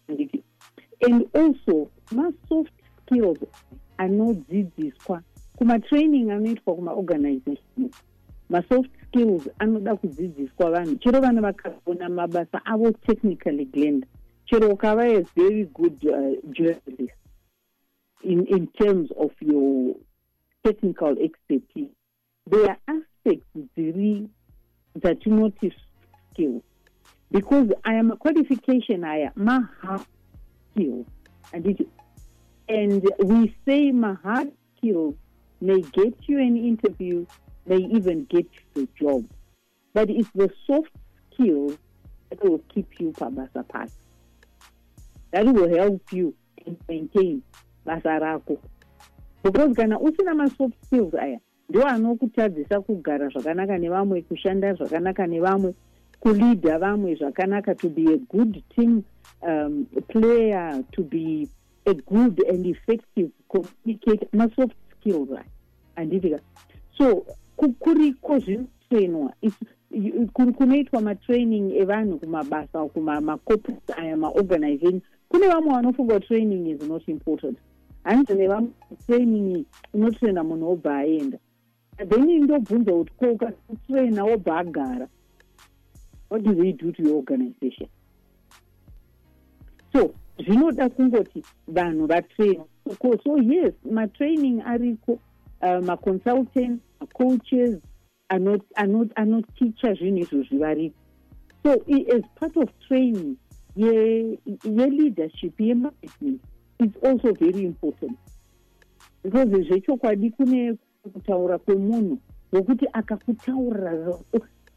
And 0.08 1.26
also 1.34 1.90
ma-soft 2.12 2.72
skills 3.06 3.38
anodzidziswa 3.98 5.22
kumatraining 5.56 6.30
anoitwa 6.30 6.74
kumaorganization 6.74 7.90
masoft 8.50 8.90
skills 9.06 9.48
anoda 9.58 9.96
kudzidziswa 9.96 10.70
vanhu 10.70 10.96
chero 10.96 11.20
vana 11.20 11.40
vakaona 11.40 12.08
mabasa 12.08 12.64
avo 12.64 12.90
technically 12.90 13.64
glend 13.64 14.06
chero 14.46 14.70
ukava 14.70 15.04
a 15.04 15.22
very 15.36 15.64
good 15.64 16.04
uh, 16.04 16.52
journalist 16.52 17.20
in, 18.22 18.46
in 18.46 18.66
terms 18.66 19.10
of 19.16 19.32
your 19.40 19.94
technical 20.64 21.16
expertise. 21.18 21.90
There 22.46 22.76
are 22.86 23.02
aspects 23.20 23.46
dziri 23.76 24.28
dzatinoti 24.98 25.72
skills 26.32 26.62
because 27.30 27.72
aya 27.84 28.02
maqualification 28.02 29.04
aya 29.04 29.32
mahard 29.36 30.06
skills 30.70 31.06
anditi 31.52 31.86
and 32.68 33.02
we 33.18 33.54
say 33.64 33.92
mahard 33.92 34.52
skills 34.76 35.14
may 35.60 35.80
get 35.92 36.14
you 36.28 36.38
an 36.38 36.56
interview 36.56 37.26
may 37.66 37.76
even 37.76 38.24
get 38.24 38.46
you 38.74 38.86
the 38.86 38.88
job. 38.98 39.24
But 39.92 40.08
it's 40.08 40.30
the 40.34 40.50
soft 40.66 40.92
skills 41.32 41.76
that 42.30 42.42
will 42.42 42.62
keep 42.72 42.88
you 42.98 43.12
pabasa 43.12 43.66
pasi 43.68 43.92
that 45.32 45.44
will 45.44 45.68
help 45.68 46.00
you 46.12 46.34
maintain 46.88 47.42
basa 47.86 48.20
rako. 48.20 48.58
Because 49.42 49.76
kana 49.76 49.98
usina 49.98 50.34
masoft 50.34 50.74
skills 50.86 51.14
aya 51.14 51.38
ndo 51.70 51.86
anokutadzisa 51.86 52.80
kugara 52.80 53.28
zvakanaka 53.28 53.78
nevamwe 53.78 54.22
kushanda 54.22 54.74
zvakanaka 54.74 55.26
nevamwe 55.26 55.74
kuleada 56.20 56.78
vamwe 56.78 57.14
zvakanaka 57.14 57.74
to 57.74 57.88
be 57.88 58.04
a 58.14 58.16
good 58.36 58.62
team 58.74 59.02
um, 59.42 59.86
player 60.08 60.82
to 60.90 61.02
be 61.02 61.48
a 61.86 61.94
good 61.94 62.40
and 62.50 62.66
effective 62.66 63.30
communicator 63.48 64.28
masoft 64.32 64.76
skills 64.96 65.30
aya 65.30 65.44
handitika 65.96 66.40
so 66.98 67.24
ku- 67.56 67.72
kuriko 67.72 68.38
zvinotrainwa 68.38 69.32
kunoitwa 70.32 71.00
matraining 71.00 71.72
evanhu 71.76 72.18
kumabasa 72.18 72.84
kumamacorporate 72.84 73.92
aya 73.96 74.16
maorganization 74.16 75.00
kune 75.28 75.48
vamwe 75.48 75.70
vanofunga 75.72 76.20
training 76.20 76.66
is 76.66 76.88
not 76.88 77.08
important. 77.08 77.58
Hanzi 78.04 78.34
nevamwe 78.34 78.70
training 79.06 79.64
unotraina 79.94 80.44
munhu 80.44 80.68
wobva 80.68 80.96
aenda 80.98 81.38
then 82.08 82.48
kuti 82.48 83.10
ko 83.18 83.32
ukatraina 83.32 84.24
wobva 84.24 84.58
agara 84.58 85.08
what 86.28 86.42
do 86.42 86.54
they 86.54 86.72
do 86.72 86.92
to 86.92 87.02
your 87.02 87.16
organization? 87.16 87.88
So 89.92 90.14
zvinoda 90.38 90.88
kungoti 90.88 91.44
vanhu 91.68 92.06
vatrain 92.06 92.64
so, 93.02 93.18
so 93.24 93.36
yes 93.36 93.72
matraining 93.84 94.62
ariko 94.62 95.18
uh, 95.62 95.80
maconsultant 95.82 96.80
macoaches 97.00 97.80
ano- 98.28 98.64
ano- 98.76 99.10
anoticha 99.16 99.94
zvinhu 99.94 100.18
izvozvi 100.18 100.58
varipo 100.58 100.96
so 101.62 101.72
as 102.16 102.22
part 102.36 102.56
of 102.56 102.68
training 102.88 103.36
ye- 103.76 104.38
ye-leadership 104.64 105.58
yemanagement 105.58 106.40
is 106.78 106.90
also 107.02 107.32
very 107.34 107.64
important. 107.64 108.18
Because 109.22 109.48
zvechokwadi 109.48 110.30
kune 110.30 110.78
kutaura 111.10 111.58
kwemunhu 111.58 112.18
zvokuti 112.52 112.86
akakutaurira 112.92 114.18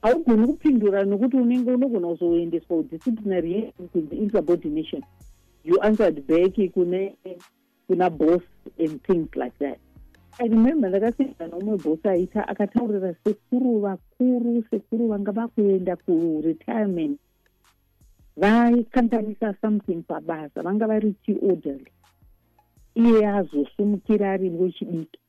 haugoni 0.02 0.48
kupindura 0.48 1.04
nokuti 1.04 1.38
unenge 1.38 1.72
unogona 1.72 2.08
kuzoendeswa 2.08 2.78
kudisciplinary 2.78 3.54
hearing 3.54 3.90
kunzi 3.92 4.16
insubordination. 4.16 5.04
You 5.64 5.82
answered 5.82 6.28
back 6.28 6.72
kune 6.74 7.16
kuna 7.88 8.10
boss 8.10 8.42
and 8.80 9.02
things 9.04 9.36
like 9.36 9.58
that. 9.60 9.80
I 10.40 10.48
remember 10.48 10.90
ndakasenda 10.90 11.48
nomwe 11.48 11.78
boss 11.78 12.06
aita 12.06 12.48
akataurira 12.48 13.16
sekuru 13.24 13.80
vakuru 13.80 14.64
sekuru 14.70 15.08
vanga 15.08 15.32
vakuenda 15.32 15.96
kuretirement. 15.96 17.20
Vaikanganisa 18.38 19.56
something 19.62 20.04
pabasa 20.08 20.62
vanga 20.62 20.88
vari 20.88 21.14
tiorderly 21.26 21.92
iye 22.96 23.28
azosumukira 23.28 24.32
ari 24.32 24.50
wechidiki 24.50 25.20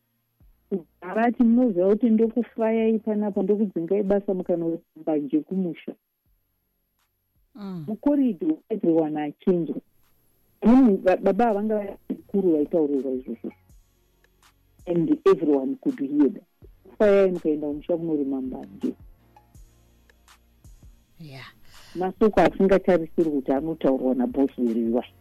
avati 1.00 1.42
munoziva 1.42 1.88
kuti 1.88 2.10
ndokufayai 2.10 2.98
panapa 2.98 3.42
ndokudzingai 3.42 4.02
basa 4.02 4.34
mukanoamba 4.34 5.16
nje 5.20 5.40
kumusha. 5.40 5.94
Mm. 7.54 7.84
mukoridho 7.88 8.58
everyone 8.68 9.22
achinjwa 9.22 9.76
Munhu- 10.62 10.96
ba- 11.02 11.16
baba 11.16 11.44
havanga 11.44 11.78
vakuru 12.08 12.52
vaitaurirwa 12.52 13.12
izvozvo. 13.12 13.52
And 14.86 15.18
everyone 15.26 15.76
could 15.80 15.98
hear 16.00 16.30
that. 16.32 16.42
Fayai 16.98 17.30
mukaenda 17.30 17.66
kumusha 17.66 17.96
kunorima 17.96 18.40
mbanje. 18.40 18.94
Yeah. 21.20 21.46
masoko 21.94 22.40
asingatarisiri 22.40 23.30
kuti 23.30 23.52
anotaurwa 23.52 24.14
nabosi 24.14 24.60
weriwai 24.60 25.14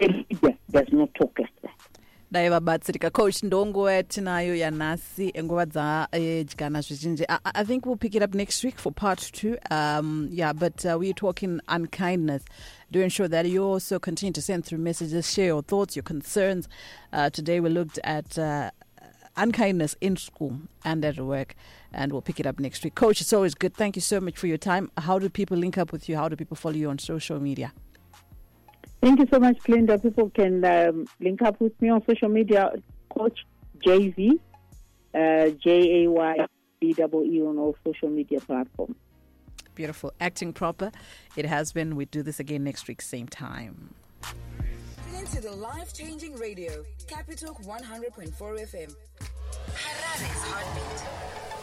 a 0.00 0.06
leader 0.06 0.54
does 0.70 0.92
not 0.92 1.12
talk 1.14 1.38
like 1.38 1.52
that 1.62 1.93
coach 3.10 3.42
ndonguva 3.42 3.92
yatinayo 3.92 4.56
yanhasi 4.56 5.32
zvizhinji 6.80 7.24
I, 7.28 7.38
i 7.54 7.64
think 7.64 7.86
we'll 7.86 7.98
pick 7.98 8.14
it 8.14 8.22
up 8.22 8.34
next 8.34 8.64
week 8.64 8.78
for 8.78 8.92
part 8.92 9.32
two. 9.32 9.56
Um, 9.70 10.28
yeah 10.30 10.52
but 10.52 10.84
uh, 10.84 10.96
we're 10.98 11.14
talking 11.14 11.60
unkindness 11.68 12.44
do 12.90 13.00
ensure 13.00 13.28
that 13.28 13.46
you 13.46 13.64
also 13.64 13.98
continue 13.98 14.32
to 14.32 14.42
send 14.42 14.64
through 14.64 14.78
messages 14.78 15.32
share 15.32 15.46
your 15.46 15.62
thoughts 15.62 15.96
your 15.96 16.02
concerns. 16.02 16.68
Uh, 17.12 17.30
today 17.30 17.60
we 17.60 17.68
looked 17.68 17.98
at 18.04 18.38
uh, 18.38 18.70
unkindness 19.36 19.96
in 20.00 20.16
school 20.16 20.58
and 20.84 21.04
at 21.04 21.18
work 21.18 21.54
and 21.92 22.12
we'll 22.12 22.22
pick 22.22 22.40
it 22.40 22.46
up 22.46 22.58
next 22.58 22.84
week. 22.84 22.94
Coach 22.94 23.20
it's 23.20 23.32
always 23.32 23.54
good. 23.54 23.74
Thank 23.74 23.96
you 23.96 24.02
so 24.02 24.20
much 24.20 24.36
for 24.36 24.46
your 24.46 24.58
time. 24.58 24.90
How 24.98 25.18
do 25.18 25.28
people 25.28 25.56
link 25.56 25.78
up 25.78 25.92
with 25.92 26.08
you? 26.08 26.16
How 26.16 26.28
do 26.28 26.36
people 26.36 26.56
follow 26.56 26.76
you 26.76 26.90
on 26.90 26.98
social 26.98 27.40
media 27.40 27.72
Thank 29.04 29.18
you 29.20 29.26
so 29.30 29.38
much, 29.38 29.58
Glendah. 29.58 30.02
People 30.02 30.30
can 30.30 30.64
um, 30.64 31.06
link 31.20 31.42
up 31.42 31.60
with 31.60 31.78
me 31.82 31.90
on 31.90 32.02
social 32.06 32.30
media, 32.30 32.72
Coach 33.14 33.38
JV, 33.84 34.30
uh, 35.14 35.50
J 35.62 36.04
A 36.04 36.10
Y 36.10 36.36
B 36.80 36.94
E 36.98 37.02
E 37.02 37.42
on 37.42 37.58
all 37.58 37.76
social 37.84 38.08
media 38.08 38.40
platforms. 38.40 38.96
beautiful 39.74 40.12
acting 40.20 40.52
proper 40.52 40.90
it 41.36 41.44
has 41.44 41.72
been 41.72 41.96
we 41.96 42.04
do 42.04 42.22
this 42.22 42.38
again 42.38 42.62
next 42.62 42.86
week 42.86 43.02
same 43.02 43.26
time 43.26 43.92
Tune 44.22 45.20
into 45.20 45.40
the 45.40 45.50
life-changing 45.50 46.36
radio, 46.36 46.84
Capital 47.06 47.54
100.4 47.54 48.32
FM. 48.38 48.94
Harare's 49.74 50.42
heartbeat. 50.48 51.53